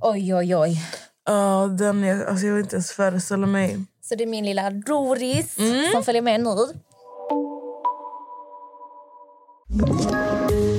Oj, 0.02 0.36
oj, 0.36 0.56
oj. 0.56 0.82
Ja, 1.26 1.68
den 1.80 2.04
är, 2.04 2.26
alltså 2.26 2.46
jag 2.46 2.54
vill 2.54 2.64
inte 2.64 2.76
ens 2.76 2.92
föreställa 2.92 3.48
mig. 3.48 3.78
Så 4.02 4.16
det 4.16 4.24
är 4.24 4.28
min 4.28 4.46
lilla 4.46 4.70
Doris 4.70 5.58
Mm. 5.58 5.92
som 5.92 6.04
följer 6.04 6.22
med 6.22 6.40
nu. 6.44 6.56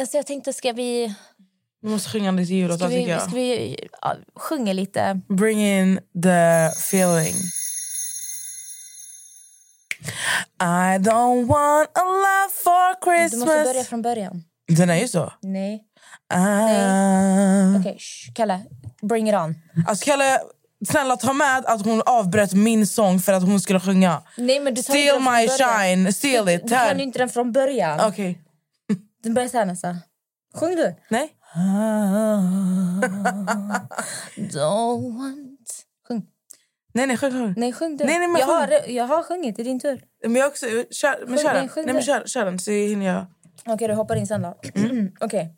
Alltså 0.00 0.16
jag 0.16 0.26
tänkte, 0.26 0.52
ska 0.52 0.72
vi, 0.72 1.14
Vi 1.82 1.88
måste 1.88 2.10
sjunga 2.10 2.30
lite 2.30 2.54
jullåtar 2.54 2.88
tycker 2.88 3.10
jag. 3.10 3.22
ska 3.22 3.30
vi 3.30 3.76
ja, 4.02 4.16
sjunga 4.34 4.72
lite? 4.72 5.20
Bring 5.28 5.60
in 5.60 6.00
the 6.22 6.66
feeling. 6.66 7.34
I 10.60 10.98
don't 10.98 11.46
want 11.46 11.88
a 11.94 12.02
love 12.04 12.52
for 12.64 13.30
Du 13.30 13.36
måste 13.36 13.46
börja 13.46 13.64
Christmas. 13.64 13.88
från 13.88 14.02
början. 14.02 14.44
Den 14.68 14.90
är 14.90 14.96
ju 14.96 15.08
så. 15.08 15.32
Nej. 15.42 15.82
Ah. 16.34 17.78
Okej, 17.80 17.96
shh, 17.98 18.32
Kalle. 18.34 18.60
Bring 19.02 19.28
it 19.28 19.34
on. 19.34 19.54
Alltså 19.86 20.04
Kalle, 20.04 20.38
snälla 20.88 21.16
ta 21.16 21.32
med 21.32 21.64
att 21.66 21.84
hon 21.84 22.02
avbröt 22.06 22.52
min 22.54 22.86
sång 22.86 23.20
för 23.20 23.32
att 23.32 23.42
hon 23.42 23.60
skulle 23.60 23.80
sjunga. 23.80 24.22
Nej, 24.36 24.60
men 24.60 24.74
du 24.74 24.82
tar 24.82 24.94
Steal 24.94 25.20
my 25.20 25.48
shine, 25.48 26.12
steal 26.12 26.48
it. 26.48 26.62
Du 26.62 26.68
kan 26.68 27.00
inte 27.00 27.18
den 27.18 27.28
från 27.28 27.52
början. 27.52 28.00
Okej. 28.00 28.38
Den 29.26 29.34
börjar 29.34 29.48
så 29.48 29.58
här 29.58 29.66
nästan. 29.66 29.96
Sjung 30.54 30.76
du. 30.76 30.94
Nej. 31.08 31.32
Don't 34.36 35.18
want... 35.18 35.70
Sjung. 36.08 36.26
Nej, 36.94 37.06
nej, 37.06 37.16
sjung, 37.16 37.30
sjung. 37.32 37.54
Nej, 37.56 37.72
sjung 37.72 37.96
du. 37.96 38.04
Nej, 38.04 38.18
nej, 38.18 38.28
men 38.28 38.40
jag, 38.40 38.48
sjung. 38.48 38.56
har, 38.56 38.88
jag 38.88 39.04
har 39.04 39.22
sjungit, 39.22 39.56
det 39.56 39.62
är 39.62 39.64
din 39.64 39.80
tur. 39.80 40.04
Men 40.22 40.36
jag 40.36 40.48
också, 40.48 40.66
kör, 40.90 41.26
men 41.26 41.28
Sjung 41.28 41.38
kör 41.38 41.54
den, 41.54 41.68
Nej, 41.76 41.94
men 41.94 42.02
kör, 42.02 42.22
kör 42.26 42.44
den 42.44 42.58
så 42.58 42.70
hinner 42.70 43.06
jag. 43.06 43.26
Okej, 43.66 43.88
du 43.88 43.94
hoppar 43.94 44.16
in 44.16 44.26
sen 44.26 44.42
då. 44.42 44.48
Okej. 45.20 45.56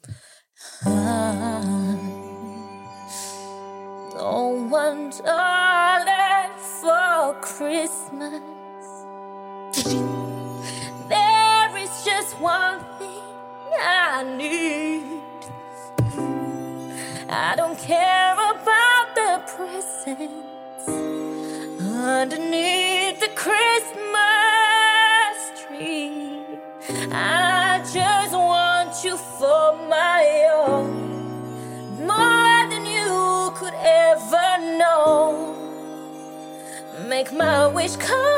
Don't 4.18 4.70
want 4.70 5.20
all 5.20 6.04
that 6.04 6.60
for 6.80 7.36
Christmas. 7.42 8.42
There 11.08 11.78
is 11.82 12.06
just 12.06 12.40
one 12.40 12.97
I 13.80 14.24
need. 14.36 15.02
I 17.28 17.54
don't 17.56 17.78
care 17.78 18.32
about 18.32 19.14
the 19.14 19.42
presents 19.46 20.88
underneath 21.94 23.20
the 23.20 23.28
Christmas 23.34 24.16
tree. 25.60 26.42
I 27.12 27.80
just 27.92 28.32
want 28.32 29.04
you 29.04 29.16
for 29.16 29.76
my 29.88 30.48
own, 30.52 32.06
more 32.06 32.68
than 32.70 32.84
you 32.86 33.52
could 33.54 33.74
ever 33.74 34.58
know. 34.78 35.54
Make 37.06 37.32
my 37.32 37.66
wish 37.68 37.96
come 37.96 38.37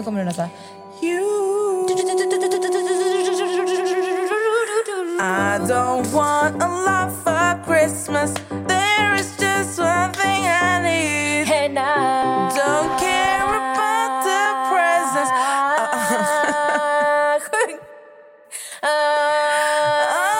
Nu 0.00 0.04
kommer 0.04 0.18
den 0.18 0.26
nästa. 0.26 0.48
I 5.20 5.58
don't 5.68 6.12
want 6.12 6.62
a 6.62 6.68
lot 6.68 7.12
for 7.24 7.64
Christmas. 7.66 8.34
There 8.68 9.14
is 9.20 9.36
just 9.38 9.78
one 9.78 10.12
thing 10.12 10.46
I 10.46 10.80
need. 10.82 11.52
And 11.52 11.78
I 11.78 12.48
Don't 12.56 12.98
care 12.98 13.44
about 13.44 14.24
the 14.24 14.42
presents. 14.70 15.32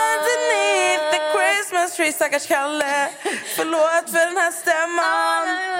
Underneath 0.01 1.05
the 1.13 1.21
Christmas 1.35 1.97
tree, 1.97 2.13
stackars 2.13 2.47
Kalle. 2.47 3.09
Förlåt 3.57 4.11
för 4.11 4.27
den 4.27 4.37
här 4.37 4.51
stämman. 4.51 5.71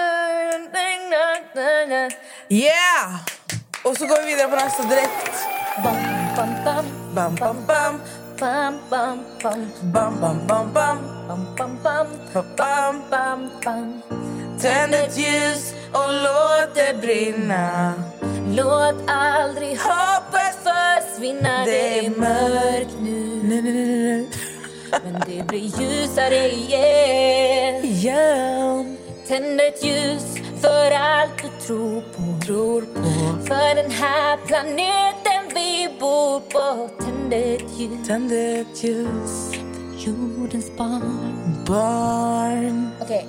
Yeah! 2.49 3.30
Och 3.91 3.97
så 3.97 4.05
går 4.05 4.21
vi 4.25 4.27
vidare 4.27 4.47
på 4.47 4.55
nästa 4.55 4.83
direkt. 4.83 5.35
Bam, 5.83 5.95
bam, 6.35 6.49
bam, 6.65 6.85
Bam, 7.15 7.35
bam, 7.35 7.55
bam. 7.67 8.01
bam, 8.39 8.79
bam, 8.89 9.19
bam, 9.41 9.65
Bam, 9.81 10.19
bam, 10.21 10.47
bam, 10.47 10.73
bam. 10.73 10.97
bam, 11.27 11.47
bam, 11.57 11.77
bam, 11.83 12.07
Bam, 12.57 13.01
bam. 13.09 13.49
bam. 13.63 14.01
Tänd 14.61 14.93
ett 14.93 15.17
ljus 15.17 15.73
och 15.91 16.13
låt 16.23 16.75
det 16.75 17.01
brinna. 17.01 17.93
Låt 18.55 18.95
aldrig 19.07 19.77
hoppet 19.79 20.55
försvinna 20.63 21.65
Det 21.65 22.05
är 22.05 22.09
mörkt 22.09 22.95
nu. 22.99 24.27
Men 25.03 25.23
det 25.27 25.47
blir 25.47 25.81
ljusare 25.81 26.51
igen 26.51 27.83
Igen. 27.85 28.97
Tänd 29.27 29.61
ett 29.61 29.83
ljus 29.83 30.23
för 30.61 30.91
allt 30.91 31.37
du 31.41 31.65
tror 31.65 32.01
på 32.01 32.45
Tror 32.45 32.81
på. 32.81 33.10
För 33.51 33.75
den 33.75 33.91
här 33.91 34.37
planeten 34.47 35.55
vi 35.55 35.89
bor 35.99 36.39
på 36.39 36.89
Tänd 37.03 37.33
ett 37.33 37.79
ljus 37.79 38.07
Tänd 38.07 38.31
ett 38.31 38.83
ljus. 38.83 39.51
jordens 40.05 40.77
barn. 40.77 41.63
Barn. 41.67 42.91
Okej. 43.01 43.27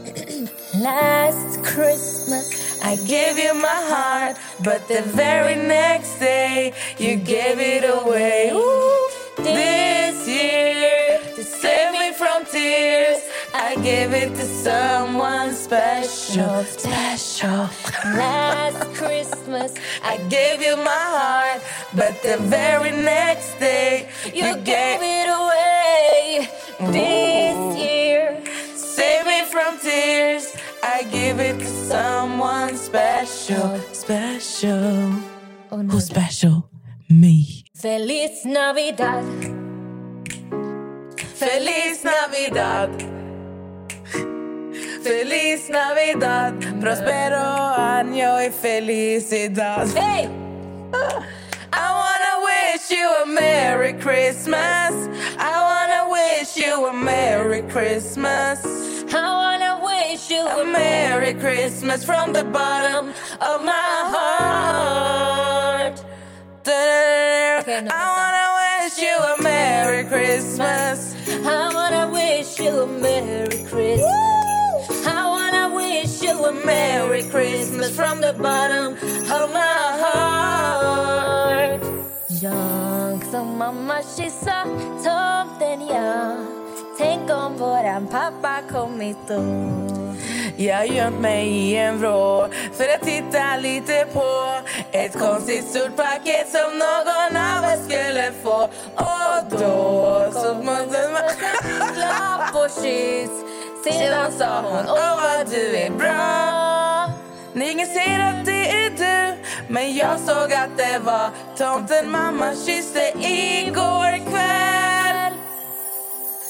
Last 0.82 1.66
Christmas 1.74 2.52
I 2.84 2.96
gave 2.96 3.38
you 3.44 3.54
my 3.54 3.80
heart, 3.94 4.36
but 4.58 4.88
the 4.88 5.02
very 5.02 5.56
next 5.56 6.20
day 6.20 6.72
you 6.98 7.16
gave 7.16 7.60
it 7.60 7.84
away. 7.84 8.50
Ooh, 8.54 9.10
this 9.36 10.28
year, 10.28 11.18
to 11.36 11.42
save 11.44 11.92
me 11.92 12.12
from 12.12 12.44
tears, 12.52 13.18
I 13.54 13.76
gave 13.82 14.12
it 14.12 14.34
to 14.36 14.44
someone 14.44 15.52
special, 15.54 16.64
special. 16.64 17.68
Last 18.04 18.94
Christmas 18.94 19.74
I 20.02 20.16
gave 20.28 20.62
you 20.62 20.76
my 20.76 21.04
heart, 21.18 21.62
but 21.94 22.22
the 22.22 22.38
very 22.38 22.90
next 22.90 23.58
day 23.58 24.08
you 24.26 24.56
gave 24.56 25.00
it 25.02 25.28
away. 25.28 26.48
This 26.92 27.78
year 27.78 28.42
Save 28.74 29.26
me 29.26 29.42
from 29.50 29.78
tears. 29.78 30.54
I 30.82 31.04
give 31.04 31.40
it 31.40 31.58
to 31.58 31.66
someone 31.66 32.76
special, 32.76 33.78
special. 33.92 35.12
Oh, 35.70 35.80
no. 35.80 35.92
Who's 35.94 36.06
special? 36.06 36.68
Me. 37.08 37.64
Feliz 37.74 38.44
Navidad 38.44 39.24
Feliz 41.34 42.04
Navidad. 42.04 43.11
Feliz 45.02 45.68
Navidad. 45.68 46.54
Prospero 46.80 47.38
año 47.38 48.40
y 48.40 48.50
felicidad. 48.50 49.86
Hey! 49.96 50.28
I 51.72 51.88
wanna 52.00 52.34
wish 52.44 52.90
you 52.90 53.08
a 53.22 53.26
Merry 53.26 53.94
Christmas. 53.94 54.92
I 55.38 55.54
wanna 55.68 56.08
wish 56.10 56.56
you 56.56 56.86
a 56.86 56.92
Merry 56.92 57.62
Christmas. 57.62 58.64
I 59.12 59.28
wanna 59.28 59.80
wish 59.82 60.30
you 60.30 60.46
A 60.46 60.64
Merry 60.64 61.34
Christmas 61.34 62.04
from 62.04 62.32
the 62.32 62.44
bottom 62.44 63.12
of 63.40 63.64
my 63.64 63.72
heart. 64.14 66.02
I 66.66 68.04
wanna 68.16 68.48
wish 68.62 68.98
you 68.98 69.16
a 69.16 69.42
Merry 69.42 70.04
Christmas. 70.04 71.14
I 71.44 71.74
wanna 71.74 72.08
wish 72.10 72.58
you 72.58 72.82
a 72.82 72.86
Merry 72.86 73.51
a 76.52 76.66
Merry 76.66 77.22
Christmas 77.22 77.94
from 77.96 78.20
the 78.20 78.32
bottom 78.32 78.92
of 79.36 79.52
my 79.52 79.98
heart. 80.02 81.80
Jag 82.28 83.24
som 83.30 83.58
mamma 83.58 84.02
kyssa 84.16 84.64
tomten 85.04 85.86
jag 85.88 86.36
Tänk 86.98 87.30
om 87.30 87.56
våran 87.58 88.06
pappa 88.06 88.62
kommit 88.72 89.16
då 89.28 89.42
Jag 90.56 90.86
gömt 90.86 91.20
mig 91.20 91.48
i 91.48 91.76
en 91.76 91.98
vrå 91.98 92.48
för 92.72 92.84
att 92.94 93.02
titta 93.02 93.56
lite 93.56 94.06
på 94.12 94.54
ett 94.92 95.18
konstigt 95.18 95.64
stort 95.64 95.96
paket 95.96 96.48
som 96.48 96.78
någon 96.78 97.36
av 97.36 97.64
oss 97.72 97.84
skulle 97.84 98.32
få. 98.42 98.68
Och 98.96 99.60
då 99.60 100.30
så 100.32 100.54
måste 100.54 101.08
man... 101.12 101.22
Klapp 101.94 102.54
och 102.54 102.82
kyss 102.82 103.51
sedan 103.84 104.32
sa 104.32 104.62
hon 104.62 104.86
Åh 104.88 105.16
vad 105.22 105.50
du 105.50 105.76
är 105.76 105.90
bra. 105.90 107.10
Ingen 107.54 107.86
ser 107.86 108.20
att 108.20 108.46
det 108.46 108.70
är 108.70 108.90
du 108.90 109.42
Men 109.68 109.96
jag 109.96 110.20
såg 110.20 110.52
att 110.52 110.76
det 110.76 110.98
var 110.98 111.30
tomten 111.56 112.10
mamma 112.10 112.54
kysste 112.66 113.12
igår 113.18 114.30
kväll. 114.30 115.32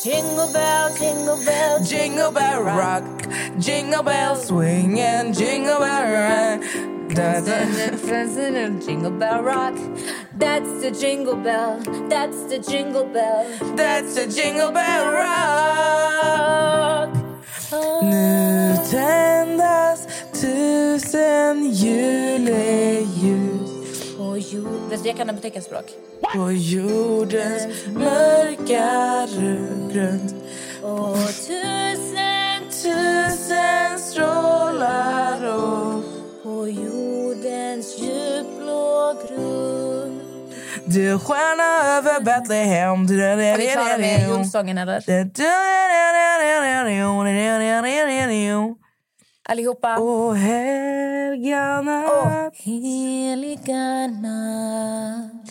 Jingle 0.05 0.49
bell, 0.53 0.91
jingle 1.01 1.37
bell 1.47 1.83
Jingle 1.83 2.31
bell 2.35 2.63
rock. 2.65 3.05
Jingle 3.59 4.03
bell 4.03 4.37
swing 4.37 5.01
and 5.01 5.35
jingle 5.35 5.79
bell 5.79 6.07
rock 6.13 6.65
Da, 7.15 7.41
da. 7.41 7.59
Jingle 8.87 9.11
bell 9.11 9.43
rock. 9.43 9.75
That's 10.39 10.81
the 10.81 10.91
jingle 10.91 11.37
bell 11.37 11.79
That's 12.09 12.45
the 12.45 12.59
jingle 12.59 13.05
bell. 13.05 13.47
That's 13.77 14.15
the 14.15 14.27
jingle 14.27 14.73
bell 14.73 15.13
rock. 15.13 17.02
Nu 18.03 18.77
tändas 18.91 20.07
tusen 20.41 21.71
juleljus. 21.71 23.01
På 24.17 24.37
jord... 24.37 24.99
Jag 25.05 25.17
kan 25.17 25.29
på 25.29 25.43
teckenspråk. 25.43 25.85
På 26.35 26.53
jordens 26.53 27.87
mörka 27.87 29.29
grund 29.37 30.35
Och 30.83 31.27
tusen 31.27 32.33
Tusen 32.83 33.99
strålar 33.99 35.45
upp 35.45 36.05
på 36.43 36.69
jordens 36.69 37.99
djupblå 37.99 39.15
grund. 39.29 40.21
Du 40.85 41.19
stjärna 41.19 41.97
över 41.99 42.21
Betlehem. 42.21 43.09
Ska 43.09 43.35
vi 43.57 43.67
klara 43.73 43.99
med 43.99 44.29
julsången 44.29 44.79
eller? 44.79 45.01
Allihopa. 49.49 49.97
Och 49.99 50.37
helga 50.37 51.83
natt, 51.83 52.57
heliga 52.57 54.07
natt 54.07 55.43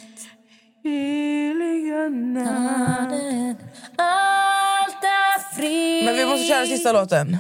heliga 0.84 2.10
natt 2.10 3.58
Allt 3.98 5.04
är 5.04 5.56
frid 5.56 6.06
Men 6.06 6.16
vi 6.16 6.26
måste 6.26 6.48
köra 6.48 6.66
sista 6.66 6.92
låten. 6.92 7.38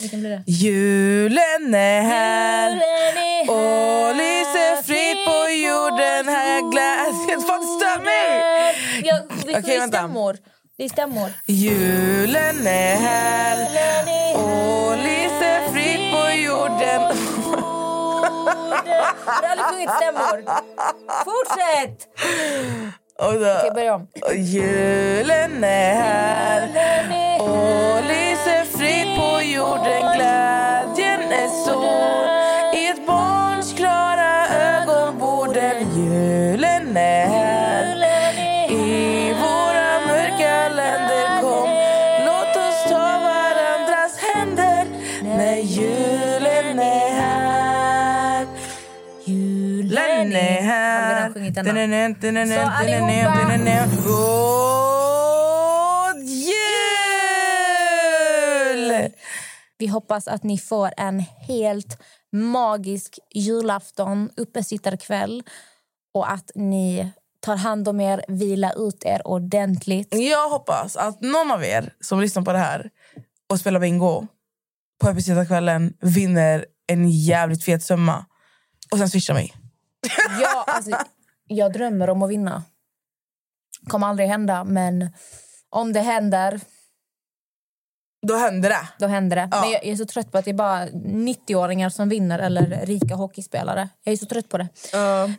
Vilken 0.00 0.20
blir 0.20 0.30
det? 0.30 0.42
Julen 0.46 1.74
är 1.74 2.02
här 2.02 2.70
Julen 2.70 3.48
och 3.48 4.16
lyser 4.16 4.82
fritt 4.82 5.26
på 5.26 5.50
jorden 5.50 6.28
här 6.34 6.70
glädjen... 6.72 7.40
Fan, 7.40 7.62
stör 7.62 8.04
mig! 8.04 8.56
Okej, 9.58 9.74
ju 9.74 9.80
vänta. 9.80 9.98
stämmor. 9.98 10.36
Det 10.78 10.84
är 10.84 10.88
stämmor. 10.88 11.30
Julen 11.46 12.66
är 12.66 12.96
här 12.96 13.58
och 14.34 14.96
lyser 14.96 15.72
fritt 15.72 16.12
på 16.12 16.30
jorden 16.30 17.00
Har 19.26 19.42
du 19.42 19.46
aldrig 19.46 19.66
sjungit 19.66 19.90
stämmor? 19.90 20.44
Fortsätt! 21.24 22.08
och 23.18 23.32
Okej, 23.34 23.70
börja 23.74 23.94
om. 23.94 24.06
Julen 24.34 25.64
är 25.64 25.94
här 25.94 27.35
Så 52.54 52.60
allihopa. 52.60 53.46
God 54.04 56.22
jul! 56.24 56.56
Vi 59.78 59.86
hoppas 59.86 60.28
att 60.28 60.42
ni 60.42 60.58
får 60.58 60.90
en 60.96 61.20
helt 61.48 61.98
magisk 62.32 63.18
julafton, 63.34 64.30
uppesittarkväll 64.36 65.42
och 66.14 66.32
att 66.32 66.50
ni 66.54 67.12
tar 67.40 67.56
hand 67.56 67.88
om 67.88 68.00
er, 68.00 68.24
vila 68.28 68.72
ut 68.72 69.04
er 69.04 69.26
ordentligt. 69.26 70.08
Jag 70.14 70.50
hoppas 70.50 70.96
att 70.96 71.20
någon 71.20 71.50
av 71.50 71.64
er 71.64 71.92
som 72.00 72.20
lyssnar 72.20 72.42
på 72.42 72.52
det 72.52 72.58
här 72.58 72.90
och 73.50 73.60
spelar 73.60 73.80
bingo 73.80 74.26
på 75.00 75.08
Epicedarkvällen 75.08 75.94
vinner 76.00 76.66
en 76.86 77.10
jävligt 77.10 77.64
fet 77.64 77.82
summa 77.82 78.24
och 78.90 78.98
sen 78.98 79.10
swishar 79.10 79.34
mig. 79.34 79.52
Ja, 80.40 80.64
alltså, 80.66 80.90
jag 81.46 81.72
drömmer 81.72 82.10
om 82.10 82.22
att 82.22 82.30
vinna. 82.30 82.62
kommer 83.88 84.06
aldrig 84.06 84.28
hända, 84.28 84.64
men 84.64 85.10
om 85.70 85.92
det 85.92 86.00
händer, 86.00 86.60
Då 88.26 88.36
händer 88.36 88.68
det. 88.68 88.88
då 88.98 89.06
händer 89.06 89.36
det. 89.36 89.48
Ja. 89.52 89.60
Men 89.60 89.70
jag, 89.70 89.84
är 89.84 89.96
så 89.96 90.06
trött 90.06 90.32
på 90.32 90.38
att 90.38 90.44
det 90.44 90.50
är 90.50 90.54
bara 90.54 90.86
90-åringar 90.86 91.88
som 91.88 92.08
vinner 92.08 92.38
eller 92.38 92.86
rika 92.86 93.14
hockeyspelare. 93.14 93.88
Jag 94.04 94.12
är 94.12 94.16
så 94.16 94.26
trött 94.26 94.48
på 94.48 94.58
det. 94.58 94.68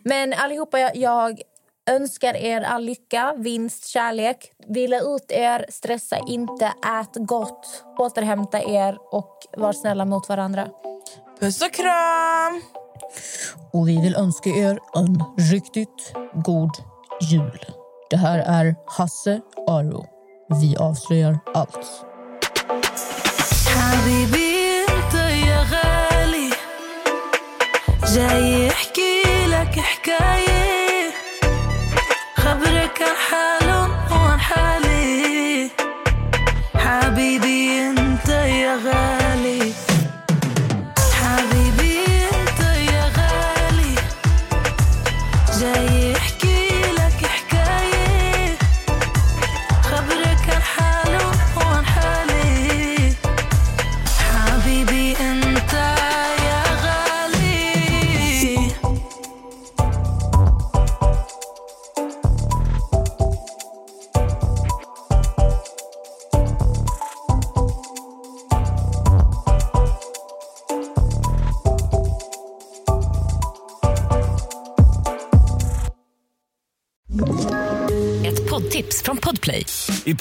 Men 0.04 0.34
allihopa, 0.34 0.80
jag, 0.80 0.96
jag 0.96 1.42
önskar 1.90 2.34
er 2.36 2.62
all 2.62 2.84
lycka, 2.84 3.34
vinst, 3.38 3.86
kärlek. 3.88 4.52
Vila 4.68 5.00
ut 5.00 5.32
er, 5.32 5.66
stressa 5.70 6.18
inte, 6.28 6.66
ät 6.66 7.16
gott, 7.16 7.84
återhämta 7.98 8.62
er 8.62 8.98
och 9.16 9.38
var 9.58 9.74
snälla 9.74 10.06
mot 10.06 10.30
varandra. 10.30 10.68
Puss 11.40 11.62
och 11.62 11.74
kram! 11.74 12.62
Och 13.74 13.88
vi 13.88 14.02
vill 14.02 14.16
önska 14.16 14.50
er 14.50 14.80
en 14.96 15.24
riktigt 15.52 16.14
god 16.34 16.72
jul. 17.22 17.66
Det 18.10 18.18
här 18.18 18.40
är 18.40 18.76
Hasse 18.86 19.42
Aro. 19.68 20.06
Vi 20.62 20.78
avslöjar 20.78 21.40
allt. 21.54 22.04
حبيبي 23.78 24.86
انت 24.90 25.14
يا 25.48 25.66
غالي 25.72 26.50
جاي 28.14 28.68
يحكي 28.68 29.22
لك 29.48 29.80
حكاية 29.80 30.47